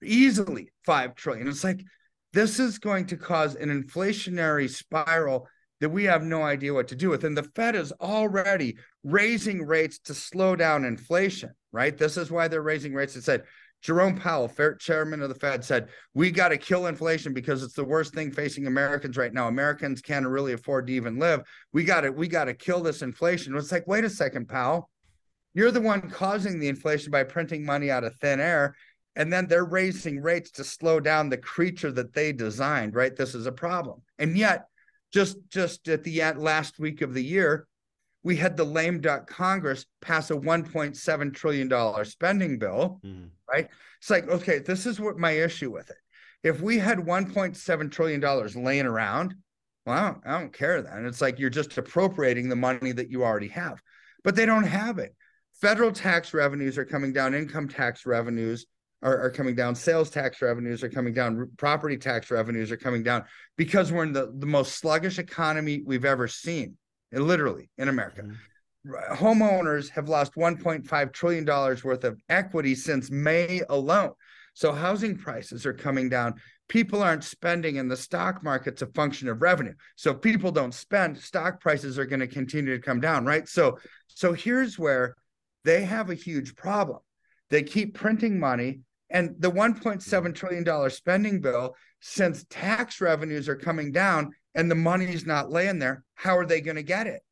easily 0.03 0.71
5 0.85 1.15
trillion. 1.15 1.49
It's 1.49 1.65
like 1.65 1.85
this 2.33 2.59
is 2.59 2.79
going 2.79 3.07
to 3.07 3.17
cause 3.17 3.55
an 3.55 3.69
inflationary 3.69 4.69
spiral 4.69 5.49
that 5.81 5.89
we 5.91 6.05
have 6.05 6.23
no 6.23 6.43
idea 6.43 6.73
what 6.73 6.89
to 6.89 6.97
do 6.97 7.11
with. 7.11 7.25
And 7.25 7.37
the 7.37 7.43
Fed 7.43 7.75
is 7.75 7.93
already 8.01 8.77
raising 9.05 9.63
rates 9.63 9.99
to 10.01 10.15
slow 10.15 10.57
down 10.57 10.85
inflation, 10.85 11.51
right? 11.73 11.97
This 11.97 12.17
is 12.17 12.31
why 12.31 12.49
they're 12.49 12.63
raising 12.63 12.95
rates. 12.95 13.17
It 13.17 13.25
said 13.25 13.45
Jerome 13.83 14.17
Powell, 14.17 14.51
chairman 14.79 15.23
of 15.23 15.29
the 15.29 15.35
Fed, 15.35 15.65
said, 15.65 15.89
We 16.15 16.31
got 16.31 16.49
to 16.49 16.57
kill 16.57 16.87
inflation 16.87 17.35
because 17.35 17.63
it's 17.63 17.75
the 17.75 17.85
worst 17.85 18.15
thing 18.15 18.33
facing 18.33 18.67
Americans 18.67 19.17
right 19.17 19.33
now. 19.33 19.49
Americans 19.49 20.01
can't 20.01 20.27
really 20.27 20.55
afford 20.55 20.87
to 20.87 20.93
even 20.93 21.19
live. 21.19 21.43
We 21.73 21.85
got 21.85 22.01
to, 22.01 22.11
we 22.11 22.27
got 22.27 22.45
to 22.47 22.55
kill 22.55 22.83
this 22.83 23.03
inflation. 23.03 23.55
It's 23.57 23.73
like, 23.73 23.87
wait 23.87 24.05
a 24.05 24.11
second, 24.11 24.49
Powell. 24.49 24.91
You're 25.55 25.71
the 25.71 25.81
one 25.81 26.11
causing 26.11 26.59
the 26.59 26.69
inflation 26.69 27.11
by 27.11 27.25
printing 27.25 27.65
money 27.65 27.91
out 27.91 28.05
of 28.05 28.15
thin 28.17 28.41
air. 28.41 28.75
And 29.17 29.33
then 29.33 29.47
they're 29.47 29.65
raising 29.65 30.21
rates 30.21 30.51
to 30.53 30.65
slow 30.65 31.01
down 31.01 31.31
the 31.31 31.39
creature 31.39 31.91
that 31.93 32.13
they 32.13 32.33
designed, 32.33 32.95
right? 32.95 33.17
This 33.17 33.35
is 33.35 33.47
a 33.47 33.53
problem. 33.53 34.03
And 34.19 34.37
yet, 34.37 34.67
just 35.13 35.39
just 35.49 35.89
at 35.89 36.05
the 36.05 36.21
end, 36.21 36.39
last 36.39 36.79
week 36.79 37.01
of 37.01 37.15
the 37.15 37.25
year, 37.25 37.67
we 38.23 38.37
had 38.37 38.57
the 38.57 38.65
lame 38.65 39.01
duck 39.01 39.27
Congress 39.27 39.87
pass 40.03 40.31
a 40.31 40.35
1.7 40.35 41.35
trillion 41.35 41.69
dollar 41.69 42.05
spending 42.05 42.59
bill, 42.59 43.01
mm. 43.05 43.31
right? 43.51 43.69
It's 44.01 44.11
like, 44.11 44.29
okay, 44.29 44.59
this 44.59 44.85
is 44.85 45.01
what 45.01 45.17
my 45.17 45.31
issue 45.31 45.71
with 45.71 45.89
it. 45.91 45.97
If 46.43 46.61
we 46.61 46.79
had 46.79 46.99
1.7 46.99 47.91
trillion 47.91 48.21
dollars 48.21 48.55
laying 48.55 48.85
around, 48.85 49.35
well, 49.87 49.97
I 49.97 50.11
don't, 50.11 50.27
I 50.27 50.41
don't 50.41 50.53
care 50.53 50.83
then. 50.83 51.07
It's 51.07 51.23
like 51.23 51.39
you're 51.39 51.49
just 51.49 51.79
appropriating 51.79 52.49
the 52.49 52.57
money 52.57 52.93
that 52.93 53.11
you 53.11 53.25
already 53.25 53.49
have, 53.49 53.81
but 54.23 54.37
they 54.37 54.45
don't 54.45 54.65
have 54.65 54.99
it. 54.99 55.15
Federal 55.61 55.91
tax 55.91 56.35
revenues 56.35 56.77
are 56.77 56.85
coming 56.85 57.15
down, 57.15 57.33
income 57.33 57.69
tax 57.69 58.05
revenues 58.05 58.67
are, 59.03 59.25
are 59.25 59.31
coming 59.31 59.55
down, 59.55 59.75
sales 59.75 60.11
tax 60.11 60.41
revenues 60.41 60.83
are 60.83 60.89
coming 60.89 61.13
down, 61.13 61.51
property 61.57 61.97
tax 61.97 62.31
revenues 62.31 62.71
are 62.71 62.77
coming 62.77 63.03
down 63.03 63.25
because 63.57 63.93
we're 63.93 64.05
in 64.05 64.13
the, 64.13 64.33
the 64.39 64.47
most 64.47 64.79
sluggish 64.79 65.19
economy 65.19 65.83
we've 65.85 66.05
ever 66.05 66.27
seen, 66.29 66.77
literally 67.13 67.71
in 67.79 67.89
America. 67.89 68.23
Mm-hmm. 68.23 69.15
Homeowners 69.15 69.91
have 69.91 70.09
lost 70.09 70.35
$1.5 70.35 71.13
trillion 71.13 71.45
worth 71.45 72.05
of 72.05 72.21
equity 72.29 72.75
since 72.75 73.11
May 73.11 73.63
alone. 73.69 74.13
So 74.55 74.73
housing 74.73 75.17
prices 75.17 75.67
are 75.67 75.75
coming 75.75 76.09
down. 76.09 76.35
People 76.69 77.03
aren't 77.03 77.25
spending, 77.25 77.79
and 77.79 77.91
the 77.91 77.97
stock 77.97 78.43
market's 78.43 78.83
a 78.83 78.87
function 78.87 79.29
of 79.29 79.43
revenue. 79.43 79.75
So 79.97 80.13
if 80.13 80.23
people 80.23 80.51
don't 80.51 80.73
spend, 80.73 81.19
stock 81.19 81.61
prices 81.61 81.99
are 81.99 82.07
going 82.07 82.21
to 82.21 82.27
continue 82.27 82.75
to 82.75 82.83
come 82.83 83.01
down, 83.01 83.27
right? 83.27 83.47
So, 83.47 83.79
so 84.07 84.33
here's 84.33 84.79
where 84.79 85.15
they 85.65 85.85
have 85.85 86.11
a 86.11 86.15
huge 86.15 86.57
problem. 86.57 87.01
They 87.51 87.63
keep 87.63 87.95
printing 87.95 88.39
money 88.39 88.81
and 89.11 89.37
the 89.39 89.51
$1.7 89.51 90.35
trillion 90.35 90.91
spending 90.91 91.41
bill, 91.41 91.77
since 92.01 92.45
tax 92.51 93.01
revenues 93.01 93.49
are 93.49 93.57
coming 93.57 93.93
down 93.93 94.33
and 94.55 94.71
the 94.71 94.75
money's 94.75 95.27
not 95.27 95.51
laying 95.51 95.79
there, 95.79 96.03
how 96.15 96.37
are 96.37 96.47
they 96.47 96.61
going 96.61 96.77
to 96.77 96.83
get 96.83 97.07
it? 97.07 97.23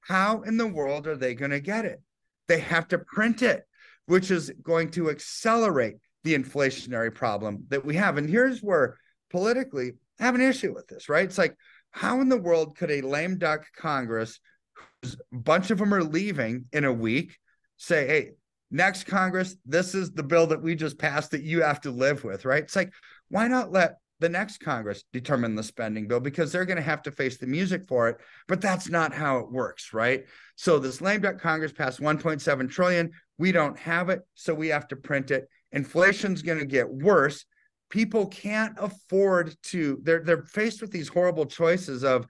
How 0.00 0.42
in 0.42 0.56
the 0.56 0.66
world 0.66 1.06
are 1.06 1.16
they 1.16 1.34
going 1.34 1.50
to 1.50 1.60
get 1.60 1.84
it? 1.84 2.00
They 2.48 2.60
have 2.60 2.88
to 2.88 2.98
print 2.98 3.42
it, 3.42 3.64
which 4.06 4.30
is 4.30 4.52
going 4.62 4.90
to 4.92 5.10
accelerate 5.10 5.96
the 6.24 6.34
inflationary 6.34 7.14
problem 7.14 7.64
that 7.68 7.84
we 7.84 7.96
have. 7.96 8.16
And 8.16 8.28
here's 8.28 8.60
where 8.60 8.96
politically 9.30 9.92
I 10.18 10.24
have 10.24 10.34
an 10.34 10.40
issue 10.40 10.72
with 10.72 10.86
this, 10.86 11.08
right? 11.08 11.24
It's 11.24 11.38
like, 11.38 11.56
how 11.90 12.20
in 12.20 12.28
the 12.28 12.38
world 12.38 12.76
could 12.76 12.90
a 12.90 13.02
lame 13.02 13.38
duck 13.38 13.66
Congress, 13.76 14.40
whose 15.02 15.16
a 15.32 15.36
bunch 15.36 15.70
of 15.70 15.78
them 15.78 15.92
are 15.92 16.02
leaving 16.02 16.64
in 16.72 16.84
a 16.84 16.92
week, 16.92 17.36
say, 17.76 18.06
hey, 18.06 18.30
next 18.72 19.04
Congress, 19.04 19.56
this 19.64 19.94
is 19.94 20.10
the 20.10 20.22
bill 20.22 20.46
that 20.48 20.62
we 20.62 20.74
just 20.74 20.98
passed 20.98 21.30
that 21.30 21.42
you 21.42 21.62
have 21.62 21.80
to 21.82 21.90
live 21.90 22.24
with, 22.24 22.44
right? 22.44 22.64
It's 22.64 22.74
like, 22.74 22.92
why 23.28 23.46
not 23.46 23.70
let 23.70 23.96
the 24.22 24.28
next 24.28 24.58
Congress 24.58 25.04
determine 25.12 25.56
the 25.56 25.62
spending 25.62 26.06
bill 26.06 26.20
because 26.20 26.52
they're 26.52 26.64
going 26.64 26.76
to 26.76 26.82
have 26.82 27.02
to 27.02 27.10
face 27.10 27.38
the 27.38 27.46
music 27.46 27.84
for 27.88 28.08
it. 28.08 28.18
But 28.46 28.60
that's 28.60 28.88
not 28.88 29.12
how 29.12 29.38
it 29.38 29.50
works, 29.50 29.92
right? 29.92 30.24
So 30.54 30.78
this 30.78 31.00
lame 31.00 31.20
duck 31.20 31.40
Congress 31.40 31.72
passed 31.72 32.00
1.7 32.00 32.70
trillion. 32.70 33.10
We 33.36 33.50
don't 33.50 33.76
have 33.78 34.08
it, 34.10 34.20
so 34.34 34.54
we 34.54 34.68
have 34.68 34.86
to 34.88 34.96
print 34.96 35.32
it. 35.32 35.48
Inflation's 35.72 36.40
going 36.40 36.60
to 36.60 36.66
get 36.66 36.88
worse. 36.88 37.44
People 37.90 38.26
can't 38.28 38.74
afford 38.78 39.56
to. 39.64 39.98
They're 40.02 40.22
they're 40.22 40.44
faced 40.44 40.80
with 40.80 40.92
these 40.92 41.08
horrible 41.08 41.44
choices 41.44 42.04
of 42.04 42.26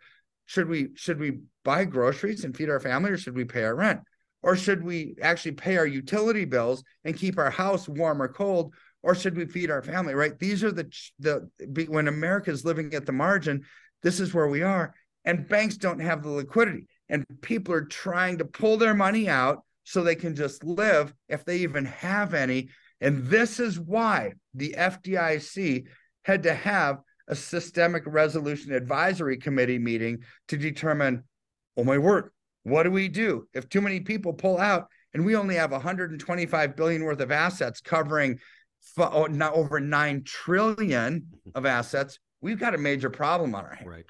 should 0.46 0.68
we 0.68 0.88
should 0.94 1.20
we 1.20 1.40
buy 1.62 1.84
groceries 1.84 2.44
and 2.44 2.56
feed 2.56 2.70
our 2.70 2.80
family 2.80 3.10
or 3.10 3.18
should 3.18 3.36
we 3.36 3.44
pay 3.44 3.64
our 3.64 3.76
rent? 3.76 4.00
Or 4.42 4.56
should 4.56 4.82
we 4.82 5.14
actually 5.22 5.52
pay 5.52 5.76
our 5.76 5.86
utility 5.86 6.44
bills 6.44 6.82
and 7.04 7.16
keep 7.16 7.38
our 7.38 7.50
house 7.50 7.88
warm 7.88 8.20
or 8.20 8.28
cold? 8.28 8.74
Or 9.02 9.14
should 9.14 9.36
we 9.36 9.46
feed 9.46 9.70
our 9.70 9.82
family? 9.82 10.14
Right? 10.14 10.38
These 10.38 10.64
are 10.64 10.72
the 10.72 10.90
the 11.18 11.48
when 11.88 12.08
America 12.08 12.50
is 12.50 12.64
living 12.64 12.94
at 12.94 13.06
the 13.06 13.12
margin, 13.12 13.64
this 14.02 14.20
is 14.20 14.34
where 14.34 14.48
we 14.48 14.62
are. 14.62 14.94
And 15.24 15.48
banks 15.48 15.76
don't 15.76 16.00
have 16.00 16.22
the 16.22 16.30
liquidity. 16.30 16.86
And 17.08 17.24
people 17.40 17.74
are 17.74 17.84
trying 17.84 18.38
to 18.38 18.44
pull 18.44 18.76
their 18.76 18.94
money 18.94 19.28
out 19.28 19.64
so 19.84 20.02
they 20.02 20.14
can 20.14 20.34
just 20.34 20.64
live 20.64 21.12
if 21.28 21.44
they 21.44 21.58
even 21.58 21.84
have 21.84 22.34
any. 22.34 22.68
And 23.00 23.26
this 23.26 23.60
is 23.60 23.78
why 23.78 24.32
the 24.54 24.74
FDIC 24.78 25.86
had 26.24 26.44
to 26.44 26.54
have 26.54 26.98
a 27.28 27.34
systemic 27.34 28.04
resolution 28.06 28.72
advisory 28.72 29.36
committee 29.36 29.78
meeting 29.78 30.22
to 30.48 30.56
determine, 30.56 31.24
oh 31.76 31.84
my 31.84 31.98
word, 31.98 32.30
what 32.64 32.84
do 32.84 32.90
we 32.90 33.08
do 33.08 33.48
if 33.54 33.68
too 33.68 33.80
many 33.80 34.00
people 34.00 34.32
pull 34.32 34.58
out 34.58 34.88
and 35.14 35.24
we 35.24 35.36
only 35.36 35.56
have 35.56 35.72
125 35.72 36.76
billion 36.76 37.04
worth 37.04 37.20
of 37.20 37.30
assets 37.30 37.80
covering 37.80 38.38
oh, 38.98 39.26
not 39.26 39.54
over 39.54 39.80
9 39.80 40.22
trillion 40.24 41.26
of 41.54 41.66
assets? 41.66 42.18
We've 42.40 42.58
got 42.58 42.74
a 42.74 42.78
major 42.78 43.10
problem 43.10 43.54
on 43.54 43.64
our 43.64 43.74
hands. 43.74 43.88
Right. 43.88 44.06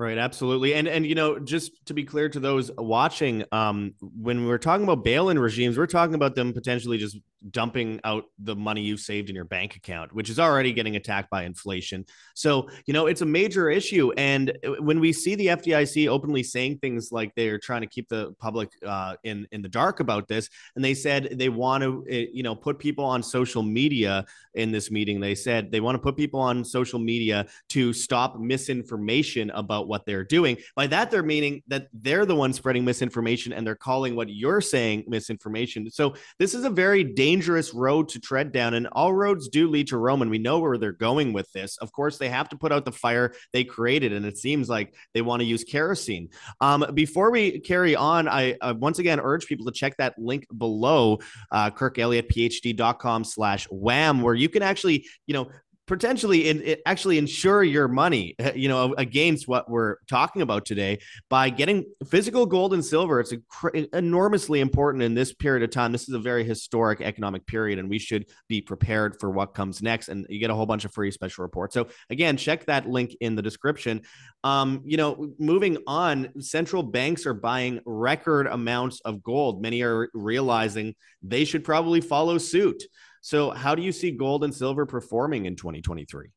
Right, 0.00 0.16
absolutely, 0.16 0.74
and 0.74 0.86
and 0.86 1.04
you 1.04 1.16
know, 1.16 1.40
just 1.40 1.84
to 1.86 1.92
be 1.92 2.04
clear 2.04 2.28
to 2.28 2.38
those 2.38 2.70
watching, 2.78 3.42
um, 3.50 3.94
when 4.00 4.46
we're 4.46 4.56
talking 4.56 4.84
about 4.84 5.02
bail-in 5.02 5.40
regimes, 5.40 5.76
we're 5.76 5.88
talking 5.88 6.14
about 6.14 6.36
them 6.36 6.52
potentially 6.52 6.98
just 6.98 7.18
dumping 7.50 8.00
out 8.04 8.24
the 8.38 8.56
money 8.56 8.82
you've 8.82 9.00
saved 9.00 9.28
in 9.28 9.34
your 9.34 9.44
bank 9.44 9.76
account, 9.76 10.12
which 10.12 10.30
is 10.30 10.38
already 10.38 10.72
getting 10.72 10.96
attacked 10.96 11.30
by 11.30 11.44
inflation. 11.44 12.04
So, 12.34 12.68
you 12.86 12.94
know, 12.94 13.06
it's 13.06 13.20
a 13.20 13.26
major 13.26 13.70
issue. 13.70 14.12
And 14.16 14.56
uh, 14.66 14.82
when 14.82 15.00
we 15.00 15.12
see 15.12 15.34
the 15.34 15.48
FDIC 15.48 16.08
openly 16.08 16.42
saying 16.42 16.78
things 16.78 17.12
like 17.12 17.32
they're 17.34 17.58
trying 17.58 17.82
to 17.82 17.86
keep 17.86 18.08
the 18.08 18.34
public 18.38 18.70
uh, 18.86 19.16
in 19.24 19.46
in 19.52 19.62
the 19.62 19.68
dark 19.68 20.00
about 20.00 20.28
this, 20.28 20.48
and 20.76 20.84
they 20.84 20.94
said 20.94 21.28
they 21.32 21.48
want 21.48 21.82
to, 21.82 22.04
uh, 22.10 22.14
you 22.32 22.42
know, 22.42 22.54
put 22.54 22.78
people 22.78 23.04
on 23.04 23.22
social 23.22 23.62
media 23.62 24.24
in 24.54 24.72
this 24.72 24.90
meeting. 24.90 25.20
They 25.20 25.34
said 25.34 25.70
they 25.70 25.80
want 25.80 25.94
to 25.94 26.02
put 26.02 26.16
people 26.16 26.40
on 26.40 26.64
social 26.64 26.98
media 26.98 27.46
to 27.70 27.92
stop 27.92 28.38
misinformation 28.38 29.50
about 29.50 29.88
what 29.88 30.04
they're 30.06 30.24
doing. 30.24 30.56
By 30.74 30.86
that, 30.88 31.10
they're 31.10 31.22
meaning 31.22 31.62
that 31.68 31.88
they're 31.92 32.26
the 32.26 32.34
ones 32.34 32.56
spreading 32.56 32.84
misinformation 32.84 33.52
and 33.52 33.66
they're 33.66 33.74
calling 33.74 34.16
what 34.16 34.28
you're 34.28 34.60
saying 34.60 35.04
misinformation. 35.06 35.90
So 35.90 36.14
this 36.38 36.54
is 36.54 36.64
a 36.64 36.70
very 36.70 37.04
dangerous 37.04 37.27
dangerous 37.28 37.74
road 37.74 38.08
to 38.08 38.18
tread 38.18 38.52
down, 38.52 38.72
and 38.72 38.86
all 38.92 39.12
roads 39.12 39.48
do 39.48 39.68
lead 39.68 39.86
to 39.88 39.98
Rome. 39.98 40.22
And 40.22 40.30
we 40.30 40.38
know 40.38 40.60
where 40.60 40.78
they're 40.78 40.92
going 40.92 41.34
with 41.34 41.52
this. 41.52 41.76
Of 41.76 41.92
course, 41.92 42.16
they 42.16 42.30
have 42.30 42.48
to 42.48 42.56
put 42.56 42.72
out 42.72 42.86
the 42.86 42.92
fire 42.92 43.34
they 43.52 43.64
created, 43.64 44.14
and 44.14 44.24
it 44.24 44.38
seems 44.38 44.70
like 44.70 44.94
they 45.12 45.20
want 45.20 45.40
to 45.40 45.46
use 45.46 45.62
kerosene. 45.62 46.30
Um, 46.62 46.86
before 46.94 47.30
we 47.30 47.60
carry 47.60 47.94
on, 47.94 48.28
I 48.28 48.56
uh, 48.62 48.72
once 48.78 48.98
again 48.98 49.20
urge 49.20 49.46
people 49.46 49.66
to 49.66 49.72
check 49.72 49.94
that 49.98 50.14
link 50.18 50.46
below, 50.56 51.18
uh, 51.52 51.70
kirkelliottphd.com 51.70 53.24
slash 53.24 53.66
wham, 53.66 54.22
where 54.22 54.34
you 54.34 54.48
can 54.48 54.62
actually, 54.62 55.06
you 55.26 55.34
know, 55.34 55.50
potentially 55.88 56.48
in, 56.48 56.60
in, 56.60 56.76
actually 56.86 57.18
insure 57.18 57.64
your 57.64 57.88
money 57.88 58.36
you 58.54 58.68
know 58.68 58.94
against 58.98 59.48
what 59.48 59.68
we're 59.68 59.96
talking 60.06 60.42
about 60.42 60.64
today 60.64 60.98
by 61.28 61.50
getting 61.50 61.84
physical 62.06 62.46
gold 62.46 62.74
and 62.74 62.84
silver. 62.84 63.18
It's 63.18 63.32
cr- 63.48 63.76
enormously 63.92 64.60
important 64.60 65.02
in 65.02 65.14
this 65.14 65.32
period 65.32 65.64
of 65.64 65.70
time. 65.70 65.90
This 65.90 66.08
is 66.08 66.14
a 66.14 66.18
very 66.18 66.44
historic 66.44 67.00
economic 67.00 67.46
period 67.46 67.78
and 67.78 67.88
we 67.88 67.98
should 67.98 68.26
be 68.48 68.60
prepared 68.60 69.18
for 69.18 69.30
what 69.30 69.54
comes 69.54 69.82
next 69.82 70.08
and 70.08 70.26
you 70.28 70.38
get 70.38 70.50
a 70.50 70.54
whole 70.54 70.66
bunch 70.66 70.84
of 70.84 70.92
free 70.92 71.10
special 71.10 71.42
reports. 71.42 71.74
So 71.74 71.88
again 72.10 72.36
check 72.36 72.66
that 72.66 72.88
link 72.88 73.16
in 73.20 73.34
the 73.34 73.42
description. 73.42 74.02
Um, 74.44 74.82
you 74.84 74.98
know 74.98 75.32
moving 75.38 75.78
on 75.86 76.40
central 76.40 76.82
banks 76.82 77.26
are 77.26 77.34
buying 77.34 77.80
record 77.84 78.46
amounts 78.46 79.00
of 79.00 79.22
gold. 79.22 79.62
Many 79.62 79.82
are 79.82 80.10
realizing 80.12 80.94
they 81.22 81.44
should 81.44 81.64
probably 81.64 82.00
follow 82.00 82.38
suit 82.38 82.84
so, 83.20 83.50
how 83.50 83.74
do 83.74 83.82
you 83.82 83.92
see 83.92 84.10
gold 84.10 84.44
and 84.44 84.54
silver 84.54 84.86
performing 84.86 85.46
in 85.46 85.56
2023? 85.56 86.28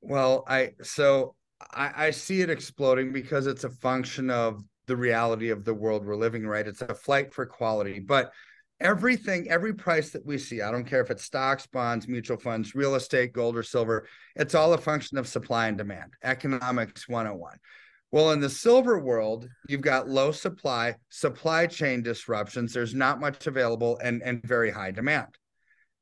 Well, 0.00 0.44
I 0.46 0.72
so 0.82 1.34
I, 1.72 2.06
I 2.06 2.10
see 2.10 2.42
it 2.42 2.50
exploding 2.50 3.12
because 3.12 3.46
it's 3.46 3.64
a 3.64 3.70
function 3.70 4.30
of 4.30 4.62
the 4.86 4.96
reality 4.96 5.50
of 5.50 5.64
the 5.64 5.74
world 5.74 6.04
we're 6.04 6.16
living. 6.16 6.46
Right, 6.46 6.66
it's 6.66 6.82
a 6.82 6.94
flight 6.94 7.32
for 7.32 7.46
quality, 7.46 8.00
but 8.00 8.32
everything, 8.80 9.50
every 9.50 9.74
price 9.74 10.10
that 10.10 10.24
we 10.24 10.38
see, 10.38 10.60
I 10.60 10.70
don't 10.70 10.84
care 10.84 11.00
if 11.00 11.10
it's 11.10 11.24
stocks, 11.24 11.66
bonds, 11.66 12.08
mutual 12.08 12.38
funds, 12.38 12.74
real 12.74 12.94
estate, 12.94 13.32
gold, 13.32 13.56
or 13.56 13.62
silver, 13.62 14.06
it's 14.34 14.54
all 14.54 14.72
a 14.74 14.78
function 14.78 15.18
of 15.18 15.28
supply 15.28 15.68
and 15.68 15.78
demand. 15.78 16.12
Economics 16.22 17.08
101. 17.08 17.56
Well, 18.12 18.32
in 18.32 18.40
the 18.40 18.50
silver 18.50 18.98
world, 18.98 19.48
you've 19.68 19.80
got 19.80 20.08
low 20.08 20.30
supply, 20.30 20.94
supply 21.10 21.66
chain 21.66 22.02
disruptions. 22.02 22.72
There's 22.72 22.94
not 22.94 23.20
much 23.20 23.46
available 23.46 23.98
and, 24.02 24.22
and 24.22 24.42
very 24.42 24.70
high 24.70 24.92
demand. 24.92 25.36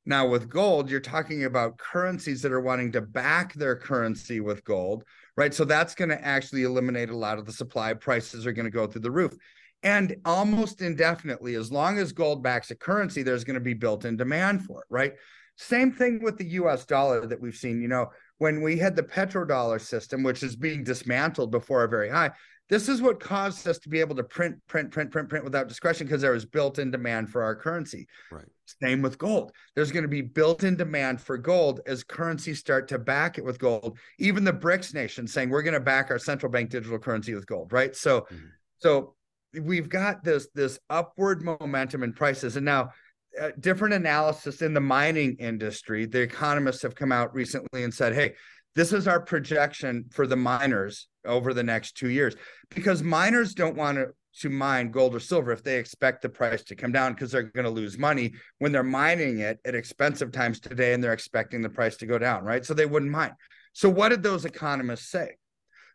Now, 0.06 0.26
with 0.28 0.50
gold, 0.50 0.90
you're 0.90 1.00
talking 1.00 1.44
about 1.44 1.78
currencies 1.78 2.42
that 2.42 2.52
are 2.52 2.60
wanting 2.60 2.92
to 2.92 3.00
back 3.00 3.54
their 3.54 3.74
currency 3.74 4.40
with 4.40 4.64
gold, 4.64 5.04
right? 5.36 5.54
So 5.54 5.64
that's 5.64 5.94
going 5.94 6.10
to 6.10 6.24
actually 6.24 6.64
eliminate 6.64 7.08
a 7.08 7.16
lot 7.16 7.38
of 7.38 7.46
the 7.46 7.52
supply. 7.52 7.94
Prices 7.94 8.46
are 8.46 8.52
going 8.52 8.66
to 8.66 8.70
go 8.70 8.86
through 8.86 9.00
the 9.00 9.10
roof. 9.10 9.34
And 9.82 10.16
almost 10.24 10.82
indefinitely, 10.82 11.54
as 11.54 11.72
long 11.72 11.98
as 11.98 12.12
gold 12.12 12.42
backs 12.42 12.70
a 12.70 12.74
currency, 12.74 13.22
there's 13.22 13.44
going 13.44 13.54
to 13.54 13.60
be 13.60 13.74
built 13.74 14.04
in 14.04 14.16
demand 14.16 14.64
for 14.64 14.80
it, 14.80 14.86
right? 14.90 15.12
Same 15.56 15.92
thing 15.92 16.22
with 16.22 16.36
the 16.36 16.48
US 16.48 16.84
dollar 16.84 17.26
that 17.26 17.40
we've 17.40 17.54
seen. 17.54 17.80
You 17.80 17.88
know, 17.88 18.10
when 18.38 18.60
we 18.60 18.78
had 18.78 18.96
the 18.96 19.02
petrodollar 19.02 19.80
system, 19.80 20.22
which 20.22 20.42
is 20.42 20.56
being 20.56 20.84
dismantled 20.84 21.50
before 21.50 21.80
our 21.80 21.88
very 21.88 22.10
high, 22.10 22.32
this 22.70 22.88
is 22.88 23.02
what 23.02 23.20
caused 23.20 23.68
us 23.68 23.78
to 23.80 23.88
be 23.88 24.00
able 24.00 24.16
to 24.16 24.24
print, 24.24 24.56
print, 24.66 24.90
print, 24.90 25.10
print, 25.10 25.28
print 25.28 25.44
without 25.44 25.68
discretion 25.68 26.06
because 26.06 26.22
there 26.22 26.32
was 26.32 26.46
built-in 26.46 26.90
demand 26.90 27.28
for 27.28 27.42
our 27.42 27.54
currency. 27.54 28.06
Right. 28.30 28.46
Same 28.82 29.02
with 29.02 29.18
gold. 29.18 29.52
There's 29.74 29.92
going 29.92 30.04
to 30.04 30.08
be 30.08 30.22
built-in 30.22 30.76
demand 30.76 31.20
for 31.20 31.36
gold 31.36 31.80
as 31.86 32.02
currencies 32.02 32.58
start 32.58 32.88
to 32.88 32.98
back 32.98 33.36
it 33.36 33.44
with 33.44 33.58
gold. 33.58 33.98
Even 34.18 34.44
the 34.44 34.52
BRICS 34.52 34.94
nations 34.94 35.32
saying 35.32 35.50
we're 35.50 35.62
going 35.62 35.74
to 35.74 35.80
back 35.80 36.10
our 36.10 36.18
central 36.18 36.50
bank 36.50 36.70
digital 36.70 36.98
currency 36.98 37.34
with 37.34 37.46
gold. 37.46 37.72
Right. 37.72 37.94
So, 37.94 38.22
mm-hmm. 38.22 38.46
so 38.78 39.14
we've 39.60 39.90
got 39.90 40.24
this 40.24 40.48
this 40.54 40.78
upward 40.88 41.42
momentum 41.42 42.02
in 42.02 42.12
prices, 42.12 42.56
and 42.56 42.64
now. 42.64 42.90
Uh, 43.36 43.50
different 43.58 43.92
analysis 43.92 44.62
in 44.62 44.72
the 44.74 44.80
mining 44.80 45.34
industry. 45.40 46.06
The 46.06 46.20
economists 46.20 46.82
have 46.82 46.94
come 46.94 47.10
out 47.10 47.34
recently 47.34 47.82
and 47.82 47.92
said, 47.92 48.14
"Hey, 48.14 48.34
this 48.76 48.92
is 48.92 49.08
our 49.08 49.18
projection 49.18 50.04
for 50.12 50.28
the 50.28 50.36
miners 50.36 51.08
over 51.24 51.54
the 51.54 51.62
next 51.62 51.96
two 51.96 52.10
years 52.10 52.34
because 52.70 53.02
miners 53.02 53.54
don't 53.54 53.76
want 53.76 53.96
to 53.96 54.08
to 54.40 54.50
mine 54.50 54.90
gold 54.90 55.14
or 55.14 55.20
silver 55.20 55.52
if 55.52 55.62
they 55.62 55.78
expect 55.78 56.20
the 56.20 56.28
price 56.28 56.64
to 56.64 56.74
come 56.74 56.90
down 56.90 57.12
because 57.12 57.30
they're 57.30 57.44
going 57.44 57.64
to 57.64 57.70
lose 57.70 57.96
money 57.96 58.34
when 58.58 58.72
they're 58.72 58.82
mining 58.82 59.38
it 59.38 59.60
at 59.64 59.76
expensive 59.76 60.32
times 60.32 60.58
today 60.58 60.92
and 60.92 61.04
they're 61.04 61.12
expecting 61.12 61.62
the 61.62 61.68
price 61.68 61.96
to 61.96 62.04
go 62.04 62.18
down, 62.18 62.42
right? 62.42 62.66
So 62.66 62.74
they 62.74 62.84
wouldn't 62.84 63.12
mine. 63.12 63.34
So 63.74 63.88
what 63.88 64.08
did 64.08 64.24
those 64.24 64.44
economists 64.44 65.08
say? 65.08 65.36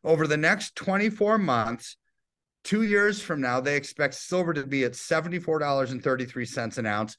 Over 0.05 0.25
the 0.25 0.37
next 0.37 0.77
24 0.77 1.37
months, 1.37 1.97
two 2.63 2.83
years 2.83 3.21
from 3.21 3.41
now, 3.41 3.59
they 3.59 3.75
expect 3.75 4.13
silver 4.13 4.53
to 4.53 4.65
be 4.65 4.85
at 4.85 4.93
$74.33 4.93 6.77
an 6.77 6.85
ounce 6.85 7.17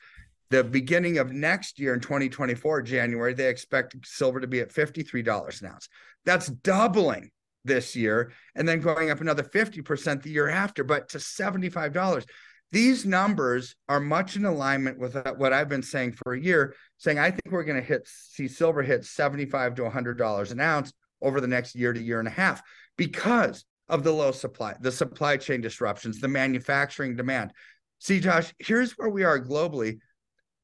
the 0.51 0.65
beginning 0.65 1.19
of 1.19 1.33
next 1.33 1.79
year 1.79 1.95
in 1.95 2.01
2024, 2.01 2.83
January, 2.83 3.35
they 3.35 3.49
expect 3.49 3.97
silver 4.05 4.41
to 4.41 4.49
be 4.49 4.61
at 4.61 4.75
$53 4.75 5.63
an 5.63 5.69
ounce. 5.69 5.89
That's 6.25 6.49
doubling 6.49 7.31
this 7.65 7.95
year 7.95 8.33
and 8.55 8.69
then 8.69 8.81
going 8.81 9.11
up 9.11 9.21
another 9.21 9.43
50% 9.43 10.23
the 10.23 10.31
year 10.31 10.49
after, 10.49 10.85
but 10.85 11.09
to 11.11 11.19
$75. 11.19 12.27
These 12.73 13.05
numbers 13.05 13.75
are 13.89 14.01
much 14.01 14.37
in 14.37 14.45
alignment 14.45 14.99
with 14.99 15.17
what 15.37 15.53
I've 15.53 15.69
been 15.69 15.83
saying 15.83 16.13
for 16.13 16.35
a 16.35 16.41
year, 16.41 16.75
saying 16.99 17.19
I 17.19 17.31
think 17.31 17.51
we're 17.51 17.65
going 17.65 17.81
to 17.81 17.87
hit 17.87 18.07
see 18.07 18.47
silver 18.47 18.83
hit 18.83 19.05
75 19.05 19.75
to 19.77 19.83
$100 19.83 20.53
an 20.53 20.61
ounce 20.61 20.93
over 21.21 21.41
the 21.41 21.49
next 21.49 21.75
year 21.75 21.93
to 21.93 22.01
year 22.01 22.21
and 22.21 22.29
a 22.29 22.33
half 22.33 22.63
because 22.97 23.65
of 23.89 24.05
the 24.05 24.13
low 24.13 24.31
supply, 24.31 24.77
the 24.81 24.93
supply 24.93 25.37
chain 25.37 25.61
disruptions, 25.61 26.21
the 26.21 26.29
manufacturing 26.29 27.17
demand. 27.17 27.53
See, 27.99 28.21
Josh, 28.21 28.55
here's 28.61 28.93
where 28.93 29.11
we 29.11 29.25
are 29.25 29.41
globally 29.41 29.99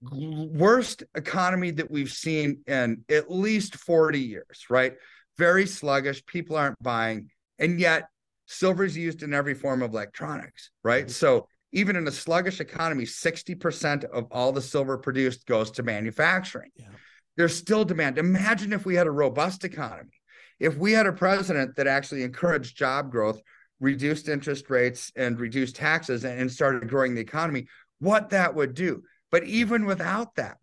worst 0.01 1.03
economy 1.15 1.71
that 1.73 1.91
we've 1.91 2.13
seen 2.13 2.61
in 2.67 3.05
at 3.11 3.31
least 3.31 3.77
40 3.77 4.21
years, 4.21 4.67
right? 4.71 4.95
Very 5.39 5.67
sluggish. 5.67 6.25
People 6.27 6.57
aren't 6.57 6.83
buying. 6.83 7.31
And 7.59 7.81
yet, 7.81 8.05
silver 8.47 8.85
is 8.85 8.97
used 8.97 9.23
in 9.23 9.35
every 9.35 9.55
form 9.55 9.83
of 9.83 9.93
electronics, 9.93 10.71
right? 10.83 11.05
Mm-hmm. 11.05 11.11
So, 11.11 11.49
even 11.73 11.97
in 11.97 12.07
a 12.07 12.13
sluggish 12.13 12.61
economy, 12.61 13.05
60% 13.05 14.05
of 14.05 14.27
all 14.31 14.53
the 14.53 14.63
silver 14.63 14.97
produced 14.97 15.47
goes 15.47 15.71
to 15.73 15.83
manufacturing. 15.83 16.71
Yeah. 16.77 16.87
There's 17.37 17.55
still 17.55 17.85
demand. 17.85 18.19
Imagine 18.19 18.73
if 18.73 18.87
we 18.87 18.95
had 18.95 19.07
a 19.07 19.11
robust 19.11 19.65
economy, 19.65 20.21
if 20.59 20.77
we 20.77 20.93
had 20.93 21.07
a 21.07 21.13
president 21.13 21.77
that 21.77 21.87
actually 21.87 22.23
encouraged 22.23 22.79
job 22.79 23.11
growth, 23.11 23.43
reduced 23.79 24.29
interest 24.29 24.71
rates, 24.71 25.13
and 25.17 25.39
reduced 25.39 25.77
taxes 25.77 26.25
and, 26.25 26.41
and 26.41 26.51
started 26.51 26.89
growing 26.89 27.15
the 27.15 27.21
economy, 27.21 27.67
what 27.99 28.31
that 28.31 28.55
would 28.55 28.75
do. 28.75 29.03
But 29.31 29.45
even 29.45 29.85
without 29.85 30.35
that, 30.37 30.57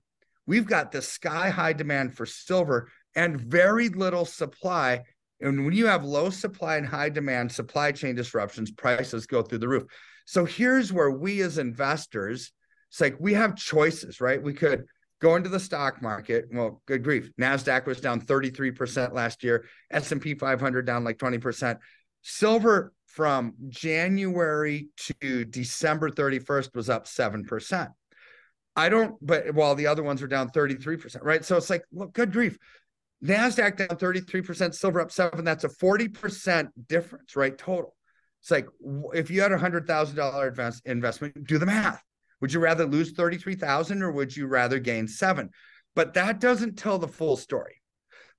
we've 0.48 0.66
got 0.66 0.92
the 0.92 1.02
sky 1.02 1.50
high 1.50 1.74
demand 1.74 2.16
for 2.16 2.26
silver 2.26 2.90
and 3.16 3.40
very 3.40 3.90
little 3.90 4.26
supply. 4.26 5.04
And 5.42 5.66
when 5.66 5.74
you 5.74 5.88
have 5.88 6.04
low 6.04 6.30
supply 6.30 6.78
and 6.78 6.88
high 6.88 7.10
demand, 7.10 7.52
supply 7.52 7.92
chain 7.92 8.16
disruptions, 8.16 8.72
prices 8.72 9.26
go 9.26 9.42
through 9.42 9.60
the 9.60 9.68
roof. 9.68 9.84
So 10.26 10.46
here's 10.46 10.94
where 10.94 11.12
we 11.12 11.42
as 11.42 11.58
investors, 11.58 12.52
it's 12.90 13.02
like 13.02 13.18
we 13.20 13.34
have 13.34 13.56
choices, 13.56 14.22
right? 14.22 14.42
We 14.42 14.54
could 14.54 14.86
go 15.22 15.36
into 15.36 15.50
the 15.50 15.60
stock 15.60 16.02
market. 16.02 16.46
Well, 16.52 16.82
good 16.86 17.04
grief. 17.04 17.32
NASDAQ 17.40 17.86
was 17.86 18.02
down 18.02 18.22
33% 18.22 19.14
last 19.14 19.44
year, 19.44 19.66
S&P 19.92 20.36
500 20.36 20.86
down 20.86 21.04
like 21.04 21.18
20%. 21.18 21.78
Silver 22.22 22.94
from 23.08 23.54
January 23.70 24.88
to 24.98 25.46
December 25.46 26.10
31st 26.10 26.76
was 26.76 26.90
up 26.90 27.06
7%. 27.06 27.90
I 28.76 28.90
don't, 28.90 29.16
but 29.22 29.54
while 29.54 29.76
the 29.76 29.88
other 29.88 30.04
ones 30.04 30.22
are 30.24 30.28
down 30.28 30.50
33%, 30.50 31.18
right? 31.22 31.46
So 31.46 31.58
it's 31.58 31.70
like, 31.70 31.84
look, 31.92 32.14
good 32.14 32.32
grief. 32.32 32.58
NASDAQ 33.24 33.78
down 33.78 33.98
33%, 33.98 34.76
silver 34.76 35.00
up 35.02 35.12
seven. 35.12 35.46
That's 35.46 35.64
a 35.64 35.70
40% 35.70 36.70
difference, 36.88 37.36
right? 37.36 37.58
Total. 37.58 37.96
It's 38.42 38.52
like 38.52 38.68
if 39.14 39.32
you 39.32 39.42
had 39.42 39.54
a 39.54 39.58
hundred 39.58 39.88
thousand 39.88 40.18
dollar 40.18 40.48
advance 40.48 40.82
investment, 40.84 41.48
do 41.48 41.58
the 41.58 41.66
math. 41.66 42.04
Would 42.42 42.52
you 42.52 42.60
rather 42.60 42.86
lose 42.86 43.14
33,000 43.14 44.04
or 44.04 44.12
would 44.12 44.36
you 44.36 44.48
rather 44.48 44.78
gain 44.78 45.08
seven? 45.08 45.50
But 45.96 46.14
that 46.16 46.42
doesn't 46.42 46.78
tell 46.78 47.00
the 47.00 47.08
full 47.08 47.38
story. 47.38 47.82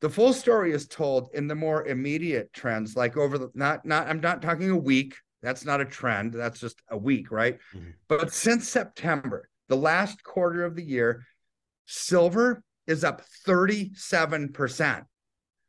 The 0.03 0.11
full 0.11 0.35
story 0.35 0.73
is 0.73 0.87
told 0.87 1.31
in 1.33 1.49
the 1.49 1.55
more 1.55 1.87
immediate 1.87 2.53
trends, 2.53 2.95
like 2.95 3.17
over 3.17 3.39
the 3.39 3.51
not 3.55 3.87
not 3.87 4.07
I'm 4.07 4.21
not 4.21 4.43
talking 4.43 4.69
a 4.69 4.77
week. 4.77 5.17
That's 5.41 5.65
not 5.65 5.81
a 5.81 5.87
trend. 5.87 6.35
That's 6.35 6.61
just 6.61 6.83
a 6.91 6.99
week, 6.99 7.31
right? 7.31 7.59
Mm-hmm. 7.75 7.91
But 8.09 8.35
since 8.35 8.69
September, 8.69 9.49
the 9.69 9.77
last 9.77 10.23
quarter 10.23 10.65
of 10.67 10.77
the 10.77 10.85
year, 10.85 11.25
silver 11.87 12.63
is 12.87 13.05
up 13.05 13.23
37% 13.47 15.03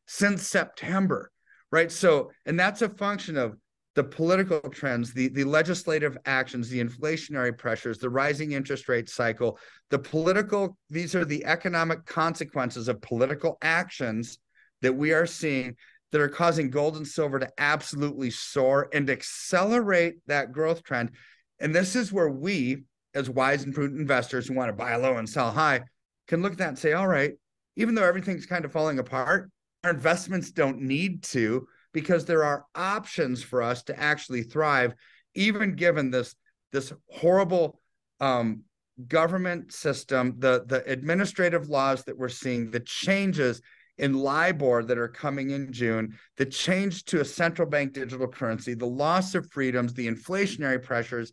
since 0.08 0.48
September, 0.48 1.32
right? 1.72 1.92
So, 1.92 2.32
and 2.46 2.60
that's 2.60 2.82
a 2.82 2.90
function 2.90 3.38
of 3.38 3.56
the 3.96 4.04
political 4.04 4.60
trends, 4.60 5.14
the, 5.14 5.30
the 5.30 5.46
legislative 5.46 6.18
actions, 6.26 6.70
the 6.70 6.84
inflationary 6.84 7.58
pressures, 7.58 7.98
the 7.98 8.10
rising 8.10 8.52
interest 8.52 8.90
rate 8.90 9.10
cycle, 9.10 9.58
the 9.90 10.00
political, 10.00 10.78
these 10.90 11.16
are 11.16 11.24
the 11.24 11.46
economic 11.46 12.06
consequences 12.06 12.90
of 12.90 13.02
political 13.02 13.58
actions 13.62 14.38
that 14.82 14.94
we 14.94 15.14
are 15.14 15.26
seeing 15.26 15.76
that 16.12 16.22
are 16.22 16.30
causing 16.30 16.70
gold 16.70 16.98
and 16.98 17.08
silver 17.08 17.40
to 17.40 17.50
absolutely 17.58 18.30
soar 18.30 18.90
and 18.94 19.10
accelerate 19.10 20.16
that 20.28 20.52
growth 20.52 20.84
trend. 20.84 21.12
And 21.60 21.74
this 21.74 21.96
is 21.96 22.12
where 22.12 22.30
we, 22.30 22.84
as 23.14 23.30
wise 23.30 23.64
and 23.64 23.74
prudent 23.74 24.00
investors 24.00 24.48
who 24.48 24.56
want 24.56 24.70
to 24.70 24.74
buy 24.74 24.96
low 24.98 25.18
and 25.18 25.28
sell 25.28 25.52
high 25.52 25.82
can 26.28 26.42
look 26.42 26.54
at 26.54 26.58
that 26.60 26.70
and 26.70 26.80
say, 26.80 26.94
all 26.94 27.08
right, 27.08 27.34
even 27.76 27.96
though 27.96 28.04
everything's 28.04 28.46
kind 28.46 28.66
of 28.66 28.72
falling 28.72 29.00
apart, 29.00 29.52
our 29.84 29.92
investments 29.92 30.52
don't 30.52 30.82
need 30.82 31.24
to 31.24 31.68
because 31.94 32.26
there 32.26 32.44
are 32.44 32.66
options 32.76 33.44
for 33.44 33.62
us 33.62 33.84
to 33.84 34.00
actually 34.00 34.44
thrive, 34.44 34.94
even 35.34 35.76
given 35.76 36.12
this 36.12 36.36
this 36.72 36.92
horrible 37.10 37.80
um, 38.20 38.64
government 39.08 39.72
system, 39.72 40.36
the 40.40 40.66
the 40.68 40.84
administrative 40.92 41.70
laws 41.70 42.04
that 42.04 42.18
we're 42.18 42.30
seeing, 42.30 42.72
the 42.72 42.80
changes 42.80 43.62
in 43.98 44.14
LIBOR 44.14 44.84
that 44.84 44.98
are 44.98 45.08
coming 45.08 45.52
in 45.52 45.72
June, 45.72 46.18
the 46.38 46.46
change 46.46 47.06
to 47.06 47.22
a 47.22 47.26
central 47.26 47.68
bank 47.70 47.94
digital 47.94 48.28
currency, 48.28 48.74
the 48.74 48.86
loss 48.86 49.36
of 49.36 49.50
freedoms, 49.52 49.94
the 49.94 50.08
inflationary 50.08 50.82
pressures, 50.82 51.32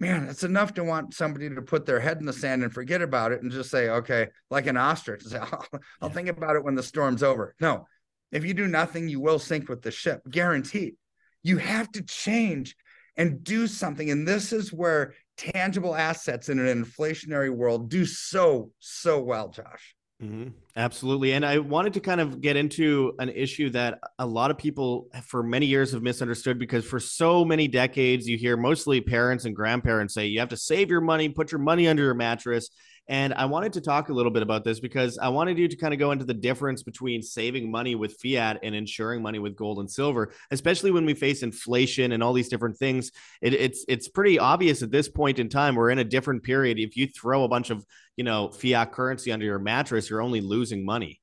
man, 0.00 0.28
it's 0.28 0.44
enough 0.44 0.74
to 0.74 0.84
want 0.84 1.14
somebody 1.14 1.48
to 1.48 1.62
put 1.62 1.86
their 1.86 2.00
head 2.00 2.18
in 2.18 2.26
the 2.26 2.32
sand 2.32 2.62
and 2.62 2.72
forget 2.72 3.02
about 3.02 3.32
it 3.32 3.42
and 3.42 3.50
just 3.50 3.70
say, 3.70 3.88
okay, 3.88 4.28
like 4.50 4.66
an 4.66 4.76
ostrich, 4.76 5.22
say, 5.22 5.38
I'll, 5.38 5.66
oh, 5.72 5.78
I'll 6.00 6.08
yeah. 6.08 6.14
think 6.14 6.28
about 6.28 6.56
it 6.56 6.64
when 6.64 6.74
the 6.74 6.82
storm's 6.82 7.22
over. 7.22 7.54
No, 7.60 7.86
if 8.30 8.44
you 8.44 8.54
do 8.54 8.68
nothing, 8.68 9.08
you 9.08 9.20
will 9.20 9.38
sink 9.38 9.68
with 9.68 9.82
the 9.82 9.90
ship, 9.90 10.20
guaranteed. 10.30 10.94
You 11.42 11.58
have 11.58 11.90
to 11.92 12.02
change 12.02 12.76
and 13.16 13.42
do 13.42 13.66
something. 13.66 14.10
And 14.10 14.26
this 14.26 14.52
is 14.52 14.72
where 14.72 15.14
tangible 15.36 15.94
assets 15.94 16.48
in 16.48 16.58
an 16.58 16.84
inflationary 16.84 17.50
world 17.50 17.90
do 17.90 18.04
so, 18.04 18.70
so 18.78 19.20
well, 19.20 19.48
Josh. 19.48 19.96
Mm-hmm. 20.22 20.48
Absolutely. 20.74 21.32
And 21.32 21.46
I 21.46 21.58
wanted 21.58 21.94
to 21.94 22.00
kind 22.00 22.20
of 22.20 22.40
get 22.40 22.56
into 22.56 23.14
an 23.20 23.28
issue 23.28 23.70
that 23.70 24.00
a 24.18 24.26
lot 24.26 24.50
of 24.50 24.58
people 24.58 25.08
for 25.24 25.44
many 25.44 25.66
years 25.66 25.92
have 25.92 26.02
misunderstood 26.02 26.58
because 26.58 26.84
for 26.84 26.98
so 26.98 27.44
many 27.44 27.68
decades, 27.68 28.26
you 28.26 28.36
hear 28.36 28.56
mostly 28.56 29.00
parents 29.00 29.44
and 29.44 29.54
grandparents 29.54 30.14
say 30.14 30.26
you 30.26 30.40
have 30.40 30.48
to 30.48 30.56
save 30.56 30.90
your 30.90 31.00
money, 31.00 31.28
put 31.28 31.52
your 31.52 31.60
money 31.60 31.86
under 31.86 32.02
your 32.02 32.14
mattress. 32.14 32.70
And 33.08 33.32
I 33.34 33.46
wanted 33.46 33.72
to 33.72 33.80
talk 33.80 34.10
a 34.10 34.12
little 34.12 34.30
bit 34.30 34.42
about 34.42 34.64
this 34.64 34.80
because 34.80 35.16
I 35.16 35.28
wanted 35.30 35.56
you 35.56 35.66
to 35.66 35.76
kind 35.76 35.94
of 35.94 35.98
go 35.98 36.12
into 36.12 36.26
the 36.26 36.34
difference 36.34 36.82
between 36.82 37.22
saving 37.22 37.70
money 37.70 37.94
with 37.94 38.20
fiat 38.20 38.58
and 38.62 38.74
insuring 38.74 39.22
money 39.22 39.38
with 39.38 39.56
gold 39.56 39.78
and 39.78 39.90
silver, 39.90 40.32
especially 40.50 40.90
when 40.90 41.06
we 41.06 41.14
face 41.14 41.42
inflation 41.42 42.12
and 42.12 42.22
all 42.22 42.34
these 42.34 42.50
different 42.50 42.76
things. 42.76 43.10
It, 43.40 43.54
it's 43.54 43.84
it's 43.88 44.08
pretty 44.08 44.38
obvious 44.38 44.82
at 44.82 44.90
this 44.90 45.08
point 45.08 45.38
in 45.38 45.48
time 45.48 45.74
we're 45.74 45.90
in 45.90 46.00
a 46.00 46.04
different 46.04 46.42
period. 46.42 46.78
If 46.78 46.96
you 46.96 47.06
throw 47.06 47.44
a 47.44 47.48
bunch 47.48 47.70
of 47.70 47.84
you 48.16 48.24
know 48.24 48.50
fiat 48.50 48.92
currency 48.92 49.32
under 49.32 49.46
your 49.46 49.58
mattress, 49.58 50.10
you're 50.10 50.22
only 50.22 50.42
losing 50.42 50.84
money. 50.84 51.20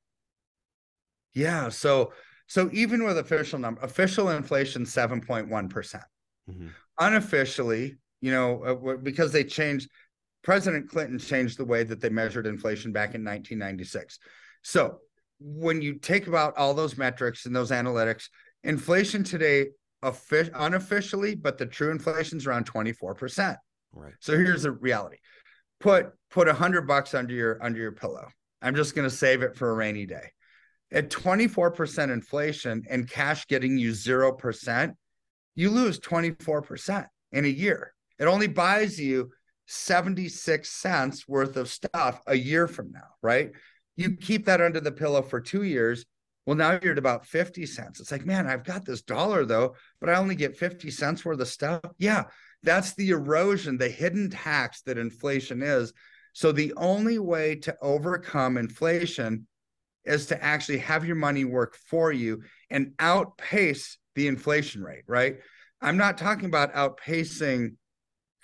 Yeah. 1.34 1.68
So 1.68 2.12
so 2.48 2.68
even 2.72 3.04
with 3.04 3.18
official 3.18 3.60
number, 3.60 3.80
official 3.82 4.30
inflation 4.30 4.82
7.1 4.82 5.70
percent. 5.70 6.04
Mm-hmm. 6.50 6.68
Unofficially, 6.98 7.96
you 8.20 8.32
know, 8.32 8.62
uh, 8.64 8.96
because 8.96 9.30
they 9.30 9.44
changed 9.44 9.88
President 10.46 10.88
Clinton 10.88 11.18
changed 11.18 11.58
the 11.58 11.64
way 11.64 11.82
that 11.82 12.00
they 12.00 12.08
measured 12.08 12.46
inflation 12.46 12.92
back 12.92 13.16
in 13.16 13.24
1996. 13.24 14.20
So 14.62 14.98
when 15.40 15.82
you 15.82 15.94
take 15.94 16.28
about 16.28 16.56
all 16.56 16.72
those 16.72 16.96
metrics 16.96 17.46
and 17.46 17.56
those 17.56 17.72
analytics, 17.72 18.28
inflation 18.62 19.24
today, 19.24 19.70
unofficially, 20.04 21.34
but 21.34 21.58
the 21.58 21.66
true 21.66 21.90
inflation 21.90 22.38
is 22.38 22.46
around 22.46 22.72
24%. 22.72 23.56
Right. 23.92 24.12
So 24.20 24.36
here's 24.36 24.62
the 24.62 24.70
reality. 24.70 25.16
Put 25.80 26.12
put 26.30 26.46
a 26.46 26.54
hundred 26.54 26.86
bucks 26.86 27.12
under 27.12 27.34
your 27.34 27.58
under 27.60 27.80
your 27.80 27.92
pillow. 27.92 28.28
I'm 28.62 28.76
just 28.76 28.94
gonna 28.94 29.10
save 29.10 29.42
it 29.42 29.56
for 29.56 29.70
a 29.70 29.74
rainy 29.74 30.06
day. 30.06 30.30
At 30.92 31.10
24% 31.10 32.12
inflation 32.12 32.84
and 32.88 33.10
cash 33.10 33.48
getting 33.48 33.78
you 33.78 33.92
zero 33.92 34.30
percent, 34.30 34.94
you 35.56 35.70
lose 35.70 35.98
24% 35.98 37.04
in 37.32 37.44
a 37.44 37.48
year. 37.48 37.92
It 38.20 38.26
only 38.26 38.46
buys 38.46 38.98
you 39.00 39.32
76 39.66 40.68
cents 40.68 41.28
worth 41.28 41.56
of 41.56 41.68
stuff 41.68 42.20
a 42.26 42.34
year 42.34 42.66
from 42.66 42.92
now, 42.92 43.08
right? 43.22 43.52
You 43.96 44.10
mm-hmm. 44.10 44.22
keep 44.22 44.46
that 44.46 44.60
under 44.60 44.80
the 44.80 44.92
pillow 44.92 45.22
for 45.22 45.40
two 45.40 45.62
years. 45.62 46.04
Well, 46.44 46.56
now 46.56 46.78
you're 46.80 46.92
at 46.92 46.98
about 46.98 47.26
50 47.26 47.66
cents. 47.66 47.98
It's 47.98 48.12
like, 48.12 48.24
man, 48.24 48.46
I've 48.46 48.64
got 48.64 48.84
this 48.84 49.02
dollar 49.02 49.44
though, 49.44 49.74
but 50.00 50.08
I 50.08 50.14
only 50.14 50.36
get 50.36 50.56
50 50.56 50.90
cents 50.90 51.24
worth 51.24 51.40
of 51.40 51.48
stuff. 51.48 51.80
Yeah, 51.98 52.24
that's 52.62 52.94
the 52.94 53.10
erosion, 53.10 53.78
the 53.78 53.88
hidden 53.88 54.30
tax 54.30 54.82
that 54.82 54.98
inflation 54.98 55.62
is. 55.62 55.92
So 56.32 56.52
the 56.52 56.72
only 56.76 57.18
way 57.18 57.56
to 57.56 57.76
overcome 57.80 58.56
inflation 58.58 59.46
is 60.04 60.26
to 60.26 60.42
actually 60.42 60.78
have 60.78 61.04
your 61.04 61.16
money 61.16 61.44
work 61.44 61.76
for 61.88 62.12
you 62.12 62.42
and 62.70 62.92
outpace 63.00 63.98
the 64.14 64.28
inflation 64.28 64.82
rate, 64.82 65.04
right? 65.08 65.38
I'm 65.80 65.96
not 65.96 66.16
talking 66.16 66.46
about 66.46 66.74
outpacing 66.74 67.74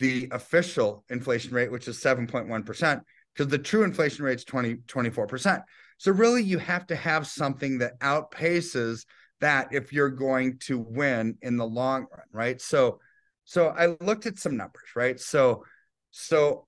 the 0.03 0.27
official 0.33 1.05
inflation 1.11 1.55
rate, 1.55 1.71
which 1.71 1.87
is 1.87 1.97
7.1%, 1.97 3.01
because 3.33 3.49
the 3.49 3.59
true 3.59 3.85
inflation 3.85 4.25
rate 4.25 4.35
is 4.35 4.45
20, 4.45 4.75
24%. 4.89 5.63
So 5.99 6.11
really 6.11 6.43
you 6.43 6.59
have 6.59 6.89
to 6.89 6.97
have 6.97 7.25
something 7.29 7.79
that 7.79 8.01
outpaces 8.01 9.07
that 9.41 9.69
if 9.73 9.93
you're 9.93 10.11
going 10.11 10.59
to 10.65 10.81
win 10.81 11.39
in 11.41 11.57
the 11.57 11.65
long 11.65 12.07
run, 12.11 12.27
right? 12.33 12.61
So 12.61 12.99
so 13.45 13.69
I 13.69 13.97
looked 14.05 14.27
at 14.27 14.39
some 14.39 14.57
numbers, 14.57 14.89
right? 14.97 15.21
So 15.21 15.65
so 16.11 16.67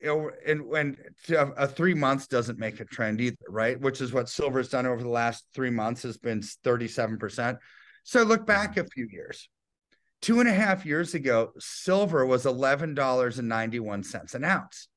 you 0.00 0.06
know, 0.06 0.30
and 0.46 0.64
when 0.66 0.96
a 1.28 1.66
three 1.66 1.94
months 1.94 2.28
doesn't 2.28 2.58
make 2.58 2.78
a 2.78 2.84
trend 2.84 3.20
either, 3.20 3.36
right? 3.48 3.80
Which 3.80 4.00
is 4.00 4.12
what 4.12 4.28
silver's 4.28 4.68
done 4.68 4.86
over 4.86 5.02
the 5.02 5.08
last 5.08 5.44
three 5.54 5.70
months 5.70 6.02
has 6.04 6.18
been 6.18 6.40
37%. 6.40 7.58
So 8.04 8.22
look 8.22 8.46
back 8.46 8.72
mm-hmm. 8.72 8.80
a 8.80 8.88
few 8.94 9.08
years, 9.10 9.48
Two 10.22 10.40
and 10.40 10.48
a 10.48 10.52
half 10.52 10.86
years 10.86 11.14
ago, 11.14 11.52
silver 11.58 12.24
was 12.24 12.44
$11.91 12.44 14.34
an 14.34 14.44
ounce. 14.44 14.88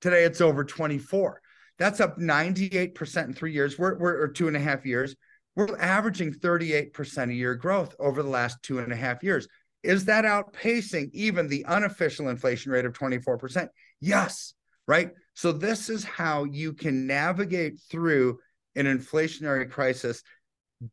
Today 0.00 0.24
it's 0.24 0.40
over 0.40 0.64
24. 0.64 1.40
That's 1.78 2.00
up 2.00 2.18
98% 2.18 3.24
in 3.24 3.32
three 3.32 3.52
years. 3.52 3.78
We're, 3.78 3.98
we're 3.98 4.20
or 4.20 4.28
two 4.28 4.48
and 4.48 4.56
a 4.56 4.60
half 4.60 4.84
years. 4.84 5.16
We're 5.56 5.78
averaging 5.78 6.34
38% 6.34 7.30
a 7.30 7.34
year 7.34 7.54
growth 7.54 7.94
over 7.98 8.22
the 8.22 8.28
last 8.28 8.62
two 8.62 8.78
and 8.78 8.92
a 8.92 8.96
half 8.96 9.22
years. 9.22 9.48
Is 9.82 10.04
that 10.04 10.24
outpacing 10.24 11.10
even 11.12 11.48
the 11.48 11.64
unofficial 11.64 12.28
inflation 12.28 12.70
rate 12.70 12.84
of 12.84 12.92
24%? 12.92 13.68
Yes, 14.00 14.54
right? 14.86 15.10
So, 15.34 15.52
this 15.52 15.88
is 15.88 16.04
how 16.04 16.44
you 16.44 16.74
can 16.74 17.06
navigate 17.06 17.80
through 17.90 18.38
an 18.76 18.84
inflationary 18.84 19.70
crisis. 19.70 20.22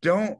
Don't 0.01 0.39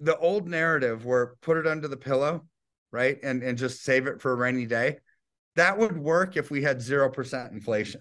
the 0.00 0.16
old 0.18 0.48
narrative 0.48 1.04
where 1.04 1.34
put 1.42 1.58
it 1.58 1.66
under 1.66 1.88
the 1.88 1.96
pillow 1.96 2.46
right? 2.94 3.18
And 3.22 3.42
and 3.42 3.58
just 3.58 3.82
save 3.82 4.06
it 4.06 4.22
for 4.22 4.32
a 4.32 4.36
rainy 4.36 4.64
day. 4.64 4.98
That 5.56 5.76
would 5.76 5.98
work 5.98 6.36
if 6.36 6.50
we 6.50 6.62
had 6.62 6.78
0% 6.78 7.52
inflation. 7.52 8.00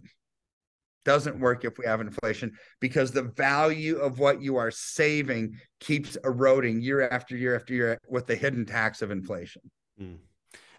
Doesn't 1.05 1.39
work 1.39 1.65
if 1.65 1.77
we 1.77 1.85
have 1.85 1.99
inflation 1.99 2.53
because 2.79 3.11
the 3.11 3.23
value 3.23 3.97
of 3.97 4.19
what 4.19 4.41
you 4.41 4.55
are 4.55 4.71
saving 4.71 5.55
keeps 5.79 6.15
eroding 6.23 6.81
year 6.81 7.09
after 7.09 7.35
year 7.35 7.55
after 7.55 7.73
year 7.73 7.97
with 8.07 8.25
the 8.25 8.35
hidden 8.35 8.65
tax 8.65 9.01
of 9.01 9.11
inflation. 9.11 9.63
Mm. 9.99 10.17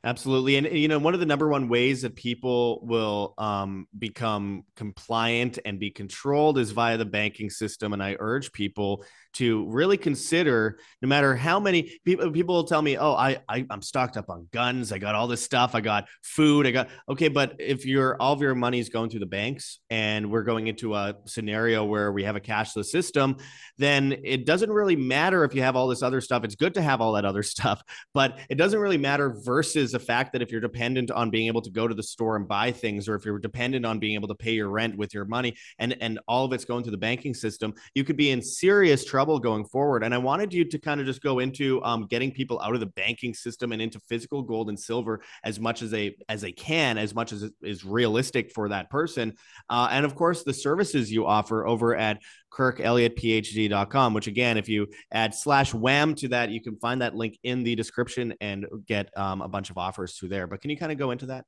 Absolutely. 0.05 0.57
And, 0.57 0.67
you 0.67 0.87
know, 0.87 0.99
one 0.99 1.15
of 1.15 1.21
the 1.21 1.27
number 1.27 1.49
one 1.49 1.69
ways 1.69 2.03
that 2.03 2.15
people 2.15 2.81
will 2.85 3.33
um, 3.39 3.89
become 3.99 4.65
compliant 4.77 5.59
and 5.65 5.81
be 5.81 5.91
controlled 5.91 6.59
is 6.59 6.73
via 6.73 6.99
the 6.99 7.07
banking 7.07 7.49
system. 7.49 7.95
And 7.95 8.03
I 8.03 8.17
urge 8.21 8.53
people 8.53 9.03
to 9.35 9.67
really 9.69 9.97
consider 9.97 10.79
no 11.03 11.09
matter 11.09 11.35
how 11.35 11.59
many 11.61 11.99
people 12.05 12.31
people 12.31 12.55
will 12.55 12.65
tell 12.65 12.83
me 12.83 12.97
oh 12.97 13.15
I, 13.15 13.39
I 13.49 13.67
i'm 13.71 13.83
stocked 13.83 14.17
up 14.17 14.31
on 14.31 14.49
guns. 14.53 14.93
I 14.93 14.99
got 14.99 15.15
all 15.15 15.27
this 15.27 15.43
stuff. 15.43 15.75
I 15.75 15.81
got 15.81 16.09
food. 16.23 16.67
I 16.67 16.71
got 16.71 16.89
okay 17.09 17.29
but 17.29 17.57
if 17.59 17.85
your 17.85 18.21
all 18.21 18.33
of 18.33 18.41
your 18.41 18.55
money 18.55 18.79
is 18.79 18.89
going 18.89 19.11
through 19.11 19.21
the 19.21 19.27
banks 19.27 19.81
and 19.91 20.31
we're 20.31 20.43
going 20.43 20.67
into 20.69 20.95
a 20.95 21.15
scenario 21.27 21.85
where 21.85 22.13
we 22.13 22.25
have 22.25 22.37
a 22.37 22.41
cashless 22.41 22.87
system 22.87 23.37
then 23.77 24.17
it 24.25 24.47
doesn't 24.47 24.71
really 24.71 24.97
matter 24.97 25.45
if 25.45 25.55
you 25.55 25.63
have 25.63 25.77
all 25.77 25.89
this 25.89 26.03
other 26.03 26.21
stuff. 26.21 26.45
It's 26.45 26.55
good 26.55 26.75
to 26.75 26.83
have 26.83 27.01
all 27.01 27.13
that 27.13 27.25
other 27.25 27.43
stuff 27.55 27.83
but 28.13 28.39
it 28.49 28.57
doesn't 28.57 28.79
really 28.79 28.99
matter 28.99 29.37
versus 29.45 29.93
the 29.93 29.99
fact 29.99 30.33
that 30.33 30.43
if 30.43 30.51
you're 30.51 30.61
dependent 30.61 31.11
on 31.11 31.31
being 31.31 31.49
able 31.49 31.63
to 31.63 31.71
go 31.71 31.89
to 31.89 31.95
the 31.95 32.03
store 32.03 32.37
and 32.37 32.47
buy 32.47 32.71
things 32.71 33.09
or 33.09 33.15
if 33.15 33.25
you're 33.25 33.39
dependent 33.39 33.85
on 33.85 33.99
being 33.99 34.15
able 34.15 34.29
to 34.29 34.35
pay 34.35 34.53
your 34.53 34.69
rent 34.69 34.97
with 34.97 35.13
your 35.13 35.25
money 35.25 35.57
and 35.79 35.97
and 36.01 36.21
all 36.29 36.45
of 36.45 36.53
it's 36.53 36.65
going 36.65 36.83
through 36.83 36.91
the 36.91 36.97
banking 36.97 37.35
system 37.35 37.75
you 37.95 38.05
could 38.05 38.17
be 38.17 38.31
in 38.31 38.41
serious 38.41 39.05
trouble 39.05 39.24
trouble 39.25 39.39
going 39.39 39.65
forward. 39.65 40.05
And 40.05 40.15
I 40.15 40.19
wanted 40.19 40.53
you 40.53 40.67
to 40.67 40.79
kind 40.79 41.01
of 41.01 41.07
just 41.07 41.23
go 41.23 41.39
into 41.39 41.83
um, 41.83 42.07
getting 42.07 42.31
people 42.31 42.61
out 42.61 42.75
of 42.75 42.81
the 42.81 42.87
banking 42.87 43.33
system 43.33 43.73
and 43.73 43.81
into 43.81 43.99
physical 44.01 44.43
gold 44.43 44.69
and 44.69 44.79
silver 44.79 45.23
as 45.43 45.59
much 45.59 45.81
as 45.81 45.91
they 45.91 46.17
as 46.29 46.43
they 46.43 46.53
can, 46.53 46.99
as 46.99 47.15
much 47.15 47.33
as 47.33 47.51
is 47.63 47.85
realistic 47.87 48.53
for 48.53 48.69
that 48.69 48.91
person. 48.91 49.33
Uh, 49.71 49.89
and 49.91 50.05
of 50.05 50.15
course, 50.15 50.45
the 50.45 50.53
services 50.53 51.11
you 51.11 51.27
offer 51.27 51.67
over 51.67 51.97
at 51.97 52.21
kirkelliottphd.com, 52.53 54.13
which 54.13 54.27
again, 54.27 54.59
if 54.59 54.69
you 54.69 54.89
add 55.11 55.35
slash 55.35 55.73
wham 55.73 56.15
to 56.17 56.29
that, 56.29 56.51
you 56.51 56.61
can 56.61 56.77
find 56.77 57.01
that 57.01 57.15
link 57.15 57.39
in 57.43 57.63
the 57.63 57.75
description 57.75 58.35
and 58.43 58.67
get 58.87 59.09
um, 59.17 59.41
a 59.41 59.49
bunch 59.49 59.71
of 59.71 59.79
offers 59.79 60.19
through 60.19 60.29
there. 60.29 60.47
But 60.47 60.61
can 60.61 60.71
you 60.71 60.77
kind 60.77 60.93
of 60.93 60.99
go 60.99 61.13
into 61.13 61.27
that? 61.27 61.47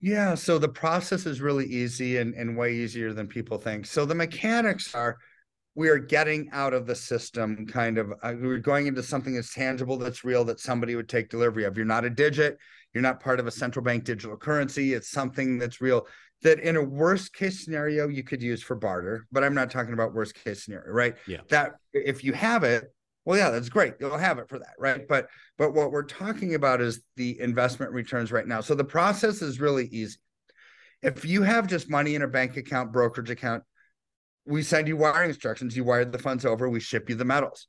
Yeah, 0.00 0.34
so 0.36 0.58
the 0.58 0.68
process 0.68 1.26
is 1.26 1.40
really 1.40 1.66
easy 1.66 2.18
and, 2.18 2.34
and 2.34 2.56
way 2.56 2.74
easier 2.74 3.12
than 3.12 3.26
people 3.26 3.58
think. 3.58 3.86
So 3.86 4.04
the 4.04 4.14
mechanics 4.14 4.94
are 4.94 5.16
we 5.78 5.88
are 5.88 5.98
getting 5.98 6.48
out 6.50 6.74
of 6.74 6.88
the 6.88 6.94
system 6.94 7.64
kind 7.64 7.98
of 7.98 8.12
uh, 8.24 8.34
we're 8.40 8.58
going 8.58 8.88
into 8.88 9.00
something 9.00 9.32
that's 9.32 9.54
tangible 9.54 9.96
that's 9.96 10.24
real 10.24 10.44
that 10.44 10.58
somebody 10.58 10.96
would 10.96 11.08
take 11.08 11.30
delivery 11.30 11.62
of. 11.62 11.76
You're 11.76 11.86
not 11.86 12.04
a 12.04 12.10
digit. 12.10 12.58
You're 12.92 13.02
not 13.02 13.20
part 13.20 13.38
of 13.38 13.46
a 13.46 13.50
central 13.52 13.84
bank 13.84 14.02
digital 14.02 14.36
currency. 14.36 14.92
It's 14.92 15.08
something 15.08 15.56
that's 15.56 15.80
real 15.80 16.08
that 16.42 16.58
in 16.58 16.74
a 16.74 16.82
worst 16.82 17.32
case 17.32 17.64
scenario 17.64 18.08
you 18.08 18.24
could 18.24 18.42
use 18.42 18.62
for 18.62 18.76
barter 18.76 19.26
but 19.32 19.42
i'm 19.42 19.54
not 19.54 19.72
talking 19.72 19.92
about 19.92 20.14
worst 20.14 20.36
case 20.36 20.64
scenario 20.64 20.92
right? 20.92 21.16
Yeah. 21.26 21.40
That 21.48 21.76
if 21.92 22.24
you 22.24 22.32
have 22.32 22.64
it 22.64 22.92
well 23.24 23.38
yeah 23.38 23.50
that's 23.50 23.68
great. 23.68 23.94
You'll 24.00 24.18
have 24.18 24.38
it 24.38 24.48
for 24.48 24.58
that 24.58 24.74
right? 24.80 25.06
But 25.06 25.28
but 25.58 25.74
what 25.74 25.92
we're 25.92 26.02
talking 26.02 26.56
about 26.56 26.80
is 26.80 27.02
the 27.16 27.38
investment 27.40 27.92
returns 27.92 28.32
right 28.32 28.46
now. 28.48 28.60
So 28.62 28.74
the 28.74 28.84
process 28.84 29.42
is 29.42 29.60
really 29.60 29.86
easy. 29.86 30.18
If 31.02 31.24
you 31.24 31.42
have 31.42 31.68
just 31.68 31.88
money 31.88 32.16
in 32.16 32.22
a 32.22 32.28
bank 32.28 32.56
account 32.56 32.92
brokerage 32.92 33.30
account 33.30 33.62
we 34.48 34.62
send 34.62 34.88
you 34.88 34.96
wiring 34.96 35.28
instructions. 35.28 35.76
You 35.76 35.84
wire 35.84 36.04
the 36.04 36.18
funds 36.18 36.44
over. 36.44 36.68
We 36.68 36.80
ship 36.80 37.08
you 37.08 37.14
the 37.14 37.24
metals. 37.24 37.66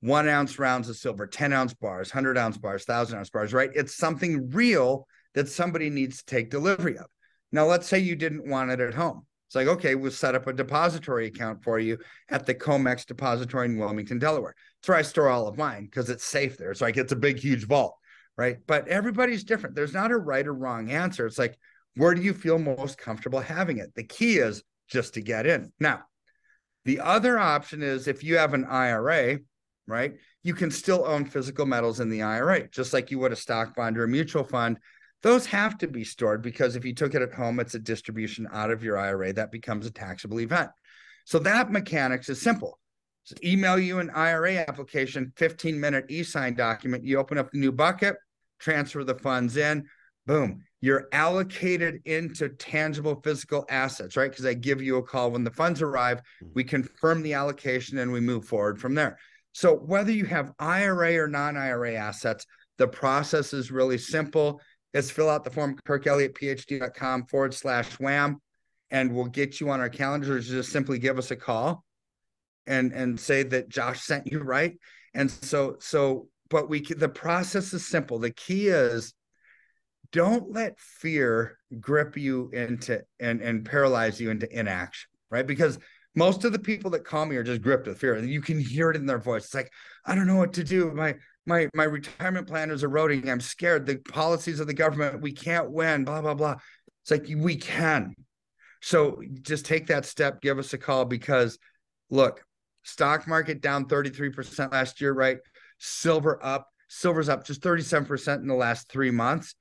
One 0.00 0.28
ounce 0.28 0.58
rounds 0.58 0.88
of 0.88 0.96
silver, 0.96 1.26
10 1.26 1.52
ounce 1.52 1.74
bars, 1.74 2.12
100 2.12 2.36
ounce 2.36 2.58
bars, 2.58 2.84
1,000 2.86 3.18
ounce 3.18 3.30
bars, 3.30 3.52
right? 3.52 3.70
It's 3.74 3.96
something 3.96 4.50
real 4.50 5.06
that 5.34 5.48
somebody 5.48 5.90
needs 5.90 6.18
to 6.18 6.24
take 6.24 6.50
delivery 6.50 6.98
of. 6.98 7.06
Now, 7.52 7.66
let's 7.66 7.86
say 7.86 7.98
you 7.98 8.16
didn't 8.16 8.48
want 8.48 8.70
it 8.70 8.80
at 8.80 8.94
home. 8.94 9.26
It's 9.46 9.54
like, 9.54 9.68
okay, 9.68 9.94
we'll 9.94 10.10
set 10.10 10.34
up 10.34 10.46
a 10.46 10.52
depository 10.52 11.26
account 11.26 11.62
for 11.62 11.78
you 11.78 11.98
at 12.30 12.46
the 12.46 12.54
COMEX 12.54 13.04
depository 13.04 13.66
in 13.66 13.76
Wilmington, 13.76 14.18
Delaware. 14.18 14.54
That's 14.80 14.88
where 14.88 14.98
I 14.98 15.02
store 15.02 15.28
all 15.28 15.46
of 15.46 15.58
mine 15.58 15.84
because 15.84 16.08
it's 16.08 16.24
safe 16.24 16.56
there. 16.56 16.70
It's 16.70 16.80
like 16.80 16.96
it's 16.96 17.12
a 17.12 17.16
big, 17.16 17.38
huge 17.38 17.66
vault, 17.66 17.94
right? 18.36 18.56
But 18.66 18.88
everybody's 18.88 19.44
different. 19.44 19.76
There's 19.76 19.92
not 19.92 20.10
a 20.10 20.16
right 20.16 20.46
or 20.46 20.54
wrong 20.54 20.90
answer. 20.90 21.26
It's 21.26 21.38
like, 21.38 21.58
where 21.96 22.14
do 22.14 22.22
you 22.22 22.32
feel 22.32 22.58
most 22.58 22.96
comfortable 22.96 23.40
having 23.40 23.76
it? 23.76 23.94
The 23.94 24.04
key 24.04 24.38
is 24.38 24.62
just 24.88 25.14
to 25.14 25.20
get 25.20 25.46
in. 25.46 25.70
Now, 25.78 26.04
the 26.84 27.00
other 27.00 27.38
option 27.38 27.82
is 27.82 28.08
if 28.08 28.24
you 28.24 28.36
have 28.38 28.54
an 28.54 28.64
IRA, 28.64 29.38
right, 29.86 30.14
you 30.42 30.54
can 30.54 30.70
still 30.70 31.04
own 31.06 31.24
physical 31.24 31.66
metals 31.66 32.00
in 32.00 32.08
the 32.08 32.22
IRA, 32.22 32.68
just 32.68 32.92
like 32.92 33.10
you 33.10 33.18
would 33.20 33.32
a 33.32 33.36
stock 33.36 33.74
fund 33.74 33.96
or 33.98 34.04
a 34.04 34.08
mutual 34.08 34.44
fund. 34.44 34.78
those 35.22 35.46
have 35.46 35.78
to 35.78 35.86
be 35.86 36.02
stored 36.02 36.42
because 36.42 36.74
if 36.74 36.84
you 36.84 36.94
took 36.94 37.14
it 37.14 37.22
at 37.22 37.32
home, 37.32 37.60
it's 37.60 37.74
a 37.74 37.78
distribution 37.78 38.48
out 38.52 38.72
of 38.72 38.82
your 38.82 38.98
IRA 38.98 39.32
that 39.32 39.52
becomes 39.52 39.86
a 39.86 39.90
taxable 39.90 40.40
event. 40.40 40.70
So 41.24 41.38
that 41.40 41.70
mechanics 41.70 42.28
is 42.28 42.42
simple. 42.42 42.80
So 43.24 43.36
email 43.44 43.78
you 43.78 44.00
an 44.00 44.10
IRA 44.10 44.56
application, 44.56 45.32
15 45.36 45.78
minute 45.78 46.06
e 46.08 46.24
sign 46.24 46.54
document. 46.54 47.04
You 47.04 47.18
open 47.18 47.38
up 47.38 47.52
the 47.52 47.58
new 47.58 47.70
bucket, 47.70 48.16
transfer 48.58 49.04
the 49.04 49.14
funds 49.14 49.56
in, 49.56 49.86
boom, 50.26 50.64
you're 50.82 51.08
allocated 51.12 52.02
into 52.06 52.48
tangible 52.50 53.20
physical 53.22 53.64
assets, 53.70 54.16
right? 54.16 54.30
Because 54.30 54.44
I 54.44 54.52
give 54.52 54.82
you 54.82 54.96
a 54.96 55.02
call 55.02 55.30
when 55.30 55.44
the 55.44 55.50
funds 55.52 55.80
arrive, 55.80 56.20
hmm. 56.40 56.48
we 56.54 56.64
confirm 56.64 57.22
the 57.22 57.34
allocation 57.34 57.98
and 57.98 58.12
we 58.12 58.20
move 58.20 58.44
forward 58.44 58.78
from 58.80 58.94
there. 58.94 59.16
So 59.52 59.76
whether 59.76 60.10
you 60.10 60.24
have 60.26 60.52
IRA 60.58 61.16
or 61.18 61.28
non 61.28 61.56
IRA 61.56 61.94
assets, 61.94 62.44
the 62.78 62.88
process 62.88 63.52
is 63.54 63.70
really 63.70 63.98
simple. 63.98 64.60
Is 64.92 65.10
fill 65.10 65.30
out 65.30 65.44
the 65.44 65.50
form, 65.50 65.78
kirkelliottphd.com 65.88 67.26
forward 67.26 67.54
slash 67.54 67.98
wham, 67.98 68.38
and 68.90 69.14
we'll 69.14 69.24
get 69.26 69.58
you 69.58 69.70
on 69.70 69.80
our 69.80 69.88
calendars. 69.88 70.48
Just 70.48 70.70
simply 70.70 70.98
give 70.98 71.16
us 71.16 71.30
a 71.30 71.36
call 71.36 71.84
and 72.66 72.92
and 72.92 73.18
say 73.18 73.42
that 73.44 73.68
Josh 73.68 74.02
sent 74.02 74.26
you 74.26 74.40
right. 74.40 74.76
And 75.14 75.30
so 75.30 75.76
so 75.78 76.28
but 76.50 76.68
we 76.68 76.80
the 76.80 77.08
process 77.08 77.72
is 77.72 77.86
simple. 77.86 78.18
The 78.18 78.32
key 78.32 78.68
is 78.68 79.14
don't 80.12 80.52
let 80.52 80.78
fear 80.78 81.58
grip 81.80 82.16
you 82.16 82.50
into 82.52 83.02
and 83.18 83.40
and 83.40 83.64
paralyze 83.64 84.20
you 84.20 84.30
into 84.30 84.48
inaction, 84.58 85.08
right? 85.30 85.46
Because 85.46 85.78
most 86.14 86.44
of 86.44 86.52
the 86.52 86.58
people 86.58 86.90
that 86.90 87.04
call 87.04 87.24
me 87.24 87.36
are 87.36 87.42
just 87.42 87.62
gripped 87.62 87.86
with 87.86 87.98
fear. 87.98 88.14
And 88.14 88.28
you 88.28 88.42
can 88.42 88.60
hear 88.60 88.90
it 88.90 88.96
in 88.96 89.06
their 89.06 89.18
voice. 89.18 89.46
It's 89.46 89.54
like, 89.54 89.72
I 90.04 90.14
don't 90.14 90.26
know 90.26 90.36
what 90.36 90.52
to 90.54 90.64
do. 90.64 90.92
My 90.92 91.16
my 91.46 91.68
my 91.74 91.84
retirement 91.84 92.46
plan 92.46 92.70
is 92.70 92.84
eroding. 92.84 93.28
I'm 93.28 93.40
scared. 93.40 93.86
The 93.86 93.96
policies 93.96 94.60
of 94.60 94.66
the 94.66 94.74
government, 94.74 95.22
we 95.22 95.32
can't 95.32 95.70
win, 95.70 96.04
blah, 96.04 96.20
blah, 96.20 96.34
blah. 96.34 96.56
It's 97.02 97.10
like 97.10 97.26
we 97.36 97.56
can. 97.56 98.14
So 98.80 99.22
just 99.42 99.64
take 99.64 99.86
that 99.86 100.04
step, 100.04 100.40
give 100.40 100.58
us 100.58 100.72
a 100.72 100.78
call 100.78 101.04
because 101.04 101.58
look, 102.10 102.44
stock 102.82 103.26
market 103.26 103.60
down 103.60 103.86
33% 103.86 104.72
last 104.72 105.00
year, 105.00 105.12
right? 105.12 105.38
Silver 105.78 106.44
up, 106.44 106.68
silver's 106.88 107.28
up 107.28 107.44
just 107.44 107.62
37% 107.62 108.40
in 108.40 108.46
the 108.46 108.54
last 108.54 108.88
three 108.90 109.10
months. 109.10 109.54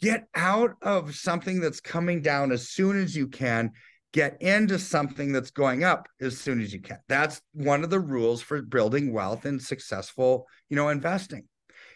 Get 0.00 0.26
out 0.34 0.76
of 0.82 1.14
something 1.14 1.60
that's 1.60 1.80
coming 1.80 2.22
down 2.22 2.52
as 2.52 2.68
soon 2.68 3.00
as 3.00 3.16
you 3.16 3.28
can 3.28 3.72
get 4.12 4.40
into 4.40 4.78
something 4.78 5.32
that's 5.32 5.50
going 5.50 5.84
up 5.84 6.08
as 6.20 6.38
soon 6.38 6.60
as 6.60 6.72
you 6.72 6.80
can. 6.80 6.98
That's 7.08 7.40
one 7.52 7.84
of 7.84 7.90
the 7.90 8.00
rules 8.00 8.40
for 8.40 8.62
building 8.62 9.12
wealth 9.12 9.44
and 9.44 9.60
successful, 9.60 10.46
you 10.68 10.76
know, 10.76 10.88
investing. 10.88 11.44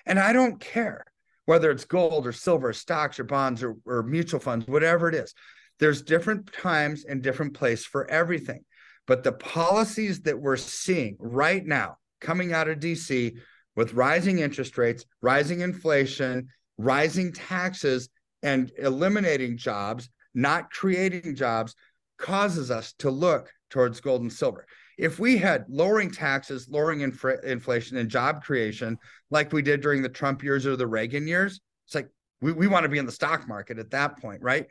And 0.04 0.18
I 0.18 0.32
don't 0.32 0.60
care 0.60 1.04
whether 1.46 1.70
it's 1.70 1.84
gold 1.84 2.26
or 2.26 2.32
silver, 2.32 2.72
stocks 2.72 3.18
or 3.18 3.24
bonds 3.24 3.62
or, 3.62 3.76
or 3.86 4.02
mutual 4.02 4.40
funds, 4.40 4.66
whatever 4.66 5.08
it 5.08 5.14
is. 5.14 5.34
There's 5.78 6.02
different 6.02 6.52
times 6.52 7.04
and 7.04 7.22
different 7.22 7.54
place 7.54 7.84
for 7.84 8.08
everything. 8.10 8.64
But 9.06 9.24
the 9.24 9.32
policies 9.32 10.20
that 10.22 10.40
we're 10.40 10.56
seeing 10.56 11.16
right 11.18 11.64
now 11.64 11.96
coming 12.20 12.52
out 12.52 12.68
of 12.68 12.78
DC 12.78 13.34
with 13.74 13.94
rising 13.94 14.38
interest 14.38 14.78
rates, 14.78 15.04
rising 15.20 15.60
inflation, 15.60 16.48
rising 16.82 17.32
taxes, 17.32 18.08
and 18.42 18.72
eliminating 18.78 19.56
jobs, 19.56 20.08
not 20.34 20.70
creating 20.70 21.36
jobs, 21.36 21.74
causes 22.18 22.70
us 22.70 22.92
to 22.98 23.10
look 23.10 23.52
towards 23.70 24.00
gold 24.00 24.22
and 24.22 24.32
silver. 24.32 24.66
If 24.98 25.18
we 25.18 25.38
had 25.38 25.64
lowering 25.68 26.10
taxes, 26.10 26.68
lowering 26.68 27.00
inf- 27.00 27.24
inflation, 27.44 27.96
and 27.96 28.08
job 28.08 28.42
creation 28.42 28.98
like 29.30 29.52
we 29.52 29.62
did 29.62 29.80
during 29.80 30.02
the 30.02 30.08
Trump 30.08 30.42
years 30.42 30.66
or 30.66 30.76
the 30.76 30.86
Reagan 30.86 31.26
years, 31.26 31.60
it's 31.86 31.94
like 31.94 32.08
we, 32.40 32.52
we 32.52 32.66
want 32.66 32.84
to 32.84 32.88
be 32.88 32.98
in 32.98 33.06
the 33.06 33.12
stock 33.12 33.48
market 33.48 33.78
at 33.78 33.90
that 33.90 34.20
point, 34.20 34.42
right? 34.42 34.66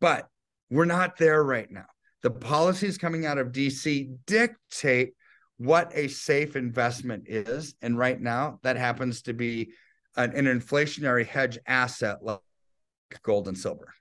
But 0.00 0.28
we're 0.70 0.86
not 0.86 1.16
there 1.16 1.44
right 1.44 1.70
now. 1.70 1.86
The 2.22 2.30
policies 2.30 2.98
coming 2.98 3.26
out 3.26 3.38
of 3.38 3.52
DC 3.52 4.16
dictate 4.26 5.12
what 5.58 5.92
a 5.94 6.08
safe 6.08 6.56
investment 6.56 7.24
is. 7.28 7.74
And 7.80 7.96
right 7.96 8.20
now, 8.20 8.58
that 8.62 8.76
happens 8.76 9.22
to 9.22 9.32
be 9.32 9.70
an, 10.16 10.32
an 10.32 10.46
inflationary 10.46 11.26
hedge 11.26 11.58
asset 11.66 12.22
like 12.22 12.40
gold 13.22 13.48
and 13.48 13.56
silver. 13.56 13.92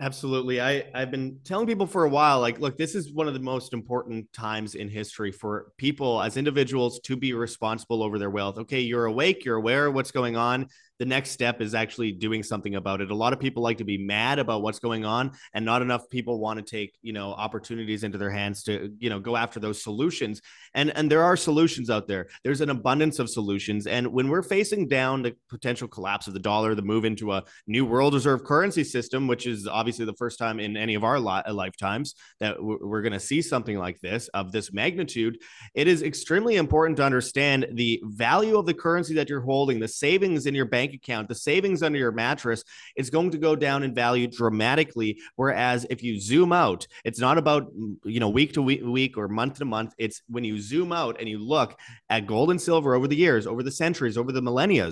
Absolutely. 0.00 0.60
I, 0.60 0.84
I've 0.94 1.10
been 1.10 1.40
telling 1.42 1.66
people 1.66 1.86
for 1.86 2.04
a 2.04 2.08
while, 2.08 2.40
like, 2.40 2.60
look, 2.60 2.76
this 2.76 2.94
is 2.94 3.12
one 3.12 3.26
of 3.26 3.34
the 3.34 3.40
most 3.40 3.72
important 3.72 4.32
times 4.32 4.76
in 4.76 4.88
history 4.88 5.32
for 5.32 5.72
people 5.76 6.22
as 6.22 6.36
individuals 6.36 7.00
to 7.00 7.16
be 7.16 7.32
responsible 7.32 8.04
over 8.04 8.16
their 8.16 8.30
wealth. 8.30 8.58
Okay, 8.58 8.80
you're 8.80 9.06
awake, 9.06 9.44
you're 9.44 9.56
aware 9.56 9.86
of 9.86 9.94
what's 9.94 10.12
going 10.12 10.36
on 10.36 10.68
the 10.98 11.06
next 11.06 11.30
step 11.30 11.60
is 11.60 11.74
actually 11.74 12.12
doing 12.12 12.42
something 12.42 12.74
about 12.74 13.00
it. 13.00 13.10
A 13.10 13.14
lot 13.14 13.32
of 13.32 13.40
people 13.40 13.62
like 13.62 13.78
to 13.78 13.84
be 13.84 13.98
mad 13.98 14.38
about 14.38 14.62
what's 14.62 14.78
going 14.78 15.04
on, 15.04 15.32
and 15.54 15.64
not 15.64 15.82
enough 15.82 16.08
people 16.10 16.38
want 16.40 16.58
to 16.58 16.64
take 16.64 16.94
you 17.02 17.12
know 17.12 17.32
opportunities 17.32 18.04
into 18.04 18.18
their 18.18 18.30
hands 18.30 18.62
to 18.64 18.92
you 18.98 19.10
know 19.10 19.20
go 19.20 19.36
after 19.36 19.60
those 19.60 19.82
solutions. 19.82 20.40
And 20.74 20.94
and 20.96 21.10
there 21.10 21.22
are 21.22 21.36
solutions 21.36 21.90
out 21.90 22.08
there. 22.08 22.28
There's 22.42 22.60
an 22.60 22.70
abundance 22.70 23.18
of 23.18 23.30
solutions. 23.30 23.86
And 23.86 24.08
when 24.08 24.28
we're 24.28 24.42
facing 24.42 24.88
down 24.88 25.22
the 25.22 25.34
potential 25.48 25.88
collapse 25.88 26.26
of 26.26 26.34
the 26.34 26.40
dollar, 26.40 26.74
the 26.74 26.82
move 26.82 27.04
into 27.04 27.32
a 27.32 27.44
new 27.66 27.84
world 27.84 28.14
reserve 28.14 28.44
currency 28.44 28.84
system, 28.84 29.26
which 29.26 29.46
is 29.46 29.66
obviously 29.66 30.04
the 30.04 30.14
first 30.14 30.38
time 30.38 30.58
in 30.58 30.76
any 30.76 30.94
of 30.94 31.04
our 31.04 31.20
li- 31.20 31.42
uh, 31.46 31.52
lifetimes 31.52 32.14
that 32.40 32.56
we're 32.60 33.02
going 33.02 33.12
to 33.12 33.20
see 33.20 33.40
something 33.40 33.78
like 33.78 34.00
this 34.00 34.28
of 34.28 34.52
this 34.52 34.72
magnitude, 34.72 35.38
it 35.74 35.86
is 35.86 36.02
extremely 36.02 36.56
important 36.56 36.96
to 36.96 37.04
understand 37.04 37.66
the 37.72 38.02
value 38.04 38.58
of 38.58 38.66
the 38.66 38.74
currency 38.74 39.14
that 39.14 39.28
you're 39.28 39.40
holding, 39.40 39.78
the 39.78 39.88
savings 39.88 40.46
in 40.46 40.54
your 40.54 40.64
bank 40.64 40.87
bank 40.88 41.02
account, 41.02 41.28
the 41.28 41.34
savings 41.34 41.82
under 41.82 41.98
your 41.98 42.12
mattress, 42.12 42.64
is 42.96 43.10
going 43.10 43.30
to 43.30 43.38
go 43.38 43.54
down 43.54 43.82
in 43.82 43.94
value 43.94 44.26
dramatically. 44.26 45.18
Whereas 45.36 45.86
if 45.90 46.02
you 46.02 46.20
zoom 46.20 46.52
out, 46.52 46.86
it's 47.04 47.20
not 47.20 47.38
about 47.38 47.70
you 48.04 48.20
know 48.20 48.28
week 48.28 48.52
to 48.54 48.62
week, 48.62 48.82
week 48.84 49.16
or 49.16 49.28
month 49.28 49.58
to 49.58 49.64
month. 49.64 49.94
It's 49.98 50.22
when 50.28 50.44
you 50.44 50.60
zoom 50.60 50.92
out 50.92 51.16
and 51.20 51.28
you 51.28 51.38
look 51.38 51.78
at 52.08 52.26
gold 52.26 52.50
and 52.50 52.60
silver 52.60 52.94
over 52.94 53.08
the 53.08 53.16
years, 53.16 53.46
over 53.46 53.62
the 53.62 53.70
centuries, 53.70 54.16
over 54.16 54.32
the 54.32 54.42
millennia, 54.42 54.90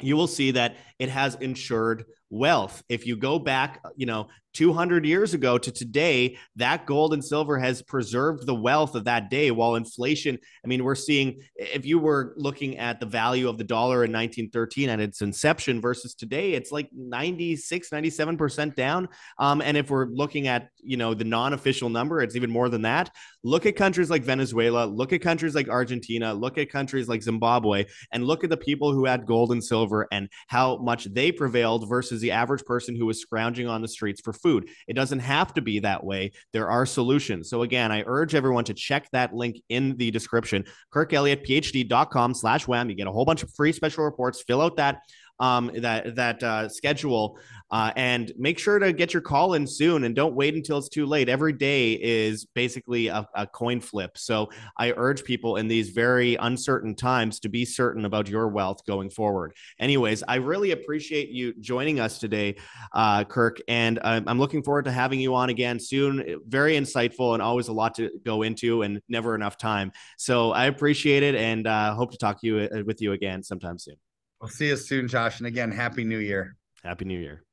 you 0.00 0.16
will 0.16 0.26
see 0.26 0.50
that 0.52 0.76
it 0.98 1.08
has 1.08 1.36
insured 1.36 2.04
wealth. 2.32 2.82
If 2.88 3.06
you 3.06 3.16
go 3.16 3.38
back, 3.38 3.80
you 3.94 4.06
know, 4.06 4.28
200 4.54 5.06
years 5.06 5.34
ago 5.34 5.58
to 5.58 5.70
today, 5.70 6.36
that 6.56 6.86
gold 6.86 7.14
and 7.14 7.24
silver 7.24 7.58
has 7.58 7.82
preserved 7.82 8.46
the 8.46 8.54
wealth 8.54 8.94
of 8.94 9.04
that 9.04 9.30
day 9.30 9.50
while 9.50 9.76
inflation, 9.76 10.38
I 10.64 10.68
mean, 10.68 10.84
we're 10.84 10.94
seeing 10.94 11.40
if 11.56 11.86
you 11.86 11.98
were 11.98 12.34
looking 12.36 12.78
at 12.78 13.00
the 13.00 13.06
value 13.06 13.48
of 13.48 13.58
the 13.58 13.64
dollar 13.64 14.04
in 14.04 14.12
1913 14.12 14.88
at 14.88 15.00
its 15.00 15.22
inception 15.22 15.80
versus 15.80 16.14
today, 16.14 16.52
it's 16.52 16.72
like 16.72 16.88
96, 16.92 17.90
97% 17.90 18.74
down. 18.74 19.08
Um, 19.38 19.62
and 19.62 19.76
if 19.76 19.90
we're 19.90 20.06
looking 20.06 20.48
at, 20.48 20.68
you 20.82 20.96
know, 20.96 21.14
the 21.14 21.24
non-official 21.24 21.88
number, 21.88 22.20
it's 22.20 22.36
even 22.36 22.50
more 22.50 22.68
than 22.68 22.82
that. 22.82 23.10
Look 23.44 23.66
at 23.66 23.76
countries 23.76 24.10
like 24.10 24.22
Venezuela, 24.22 24.84
look 24.86 25.12
at 25.12 25.20
countries 25.20 25.54
like 25.54 25.68
Argentina, 25.68 26.34
look 26.34 26.58
at 26.58 26.70
countries 26.70 27.08
like 27.08 27.22
Zimbabwe, 27.22 27.86
and 28.12 28.24
look 28.24 28.44
at 28.44 28.50
the 28.50 28.56
people 28.56 28.92
who 28.92 29.06
had 29.06 29.26
gold 29.26 29.52
and 29.52 29.64
silver 29.64 30.06
and 30.12 30.28
how 30.48 30.76
much 30.78 31.04
they 31.12 31.32
prevailed 31.32 31.88
versus 31.88 32.21
the 32.22 32.30
average 32.30 32.64
person 32.64 32.96
who 32.96 33.10
is 33.10 33.20
scrounging 33.20 33.68
on 33.68 33.82
the 33.82 33.88
streets 33.88 34.22
for 34.22 34.32
food. 34.32 34.70
It 34.88 34.94
doesn't 34.94 35.18
have 35.18 35.52
to 35.54 35.60
be 35.60 35.80
that 35.80 36.02
way. 36.02 36.32
There 36.54 36.70
are 36.70 36.86
solutions. 36.86 37.50
So 37.50 37.62
again, 37.62 37.92
I 37.92 38.04
urge 38.06 38.34
everyone 38.34 38.64
to 38.64 38.74
check 38.74 39.08
that 39.12 39.34
link 39.34 39.62
in 39.68 39.96
the 39.98 40.10
description, 40.10 40.64
kirkelliottphd.com 40.94 42.34
slash 42.34 42.66
wham. 42.66 42.88
You 42.88 42.96
get 42.96 43.06
a 43.06 43.12
whole 43.12 43.26
bunch 43.26 43.42
of 43.42 43.52
free 43.52 43.72
special 43.72 44.04
reports. 44.04 44.42
Fill 44.42 44.62
out 44.62 44.76
that 44.76 45.02
um, 45.42 45.70
that 45.74 46.14
that 46.14 46.42
uh, 46.42 46.68
schedule 46.68 47.36
uh, 47.72 47.90
and 47.96 48.32
make 48.38 48.58
sure 48.58 48.78
to 48.78 48.92
get 48.92 49.12
your 49.12 49.22
call 49.22 49.54
in 49.54 49.66
soon 49.66 50.04
and 50.04 50.14
don't 50.14 50.34
wait 50.34 50.54
until 50.54 50.78
it's 50.78 50.90
too 50.90 51.06
late. 51.06 51.28
Every 51.28 51.54
day 51.54 51.94
is 51.94 52.44
basically 52.44 53.08
a, 53.08 53.26
a 53.34 53.46
coin 53.46 53.80
flip. 53.80 54.18
So 54.18 54.50
I 54.78 54.92
urge 54.92 55.24
people 55.24 55.56
in 55.56 55.68
these 55.68 55.88
very 55.88 56.36
uncertain 56.36 56.94
times 56.94 57.40
to 57.40 57.48
be 57.48 57.64
certain 57.64 58.04
about 58.04 58.28
your 58.28 58.48
wealth 58.48 58.84
going 58.86 59.10
forward. 59.10 59.54
Anyways, 59.80 60.22
I 60.28 60.36
really 60.36 60.70
appreciate 60.70 61.30
you 61.30 61.54
joining 61.60 61.98
us 61.98 62.18
today, 62.18 62.56
uh, 62.92 63.24
Kirk, 63.24 63.58
and 63.66 63.98
I'm 64.02 64.38
looking 64.38 64.62
forward 64.62 64.84
to 64.84 64.92
having 64.92 65.18
you 65.18 65.34
on 65.34 65.48
again 65.48 65.80
soon. 65.80 66.40
Very 66.46 66.74
insightful 66.74 67.32
and 67.32 67.42
always 67.42 67.68
a 67.68 67.72
lot 67.72 67.94
to 67.96 68.10
go 68.24 68.42
into 68.42 68.82
and 68.82 69.00
never 69.08 69.34
enough 69.34 69.56
time. 69.56 69.92
So 70.18 70.52
I 70.52 70.66
appreciate 70.66 71.22
it 71.22 71.34
and 71.34 71.66
uh, 71.66 71.94
hope 71.94 72.12
to 72.12 72.18
talk 72.18 72.40
to 72.42 72.46
you 72.46 72.58
uh, 72.58 72.82
with 72.84 73.00
you 73.00 73.12
again 73.12 73.42
sometime 73.42 73.78
soon. 73.78 73.96
We'll 74.42 74.48
see 74.48 74.66
you 74.66 74.76
soon, 74.76 75.06
Josh. 75.06 75.38
And 75.38 75.46
again, 75.46 75.70
Happy 75.70 76.02
New 76.02 76.18
Year. 76.18 76.56
Happy 76.82 77.04
New 77.04 77.18
Year. 77.18 77.44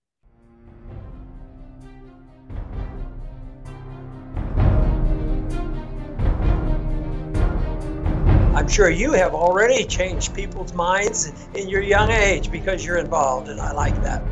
I'm 8.55 8.67
sure 8.67 8.89
you 8.89 9.13
have 9.13 9.35
already 9.35 9.85
changed 9.85 10.33
people's 10.33 10.73
minds 10.73 11.31
in 11.53 11.69
your 11.69 11.83
young 11.83 12.09
age 12.09 12.51
because 12.51 12.83
you're 12.83 12.97
involved, 12.97 13.49
and 13.49 13.61
I 13.61 13.71
like 13.71 14.01
that. 14.01 14.23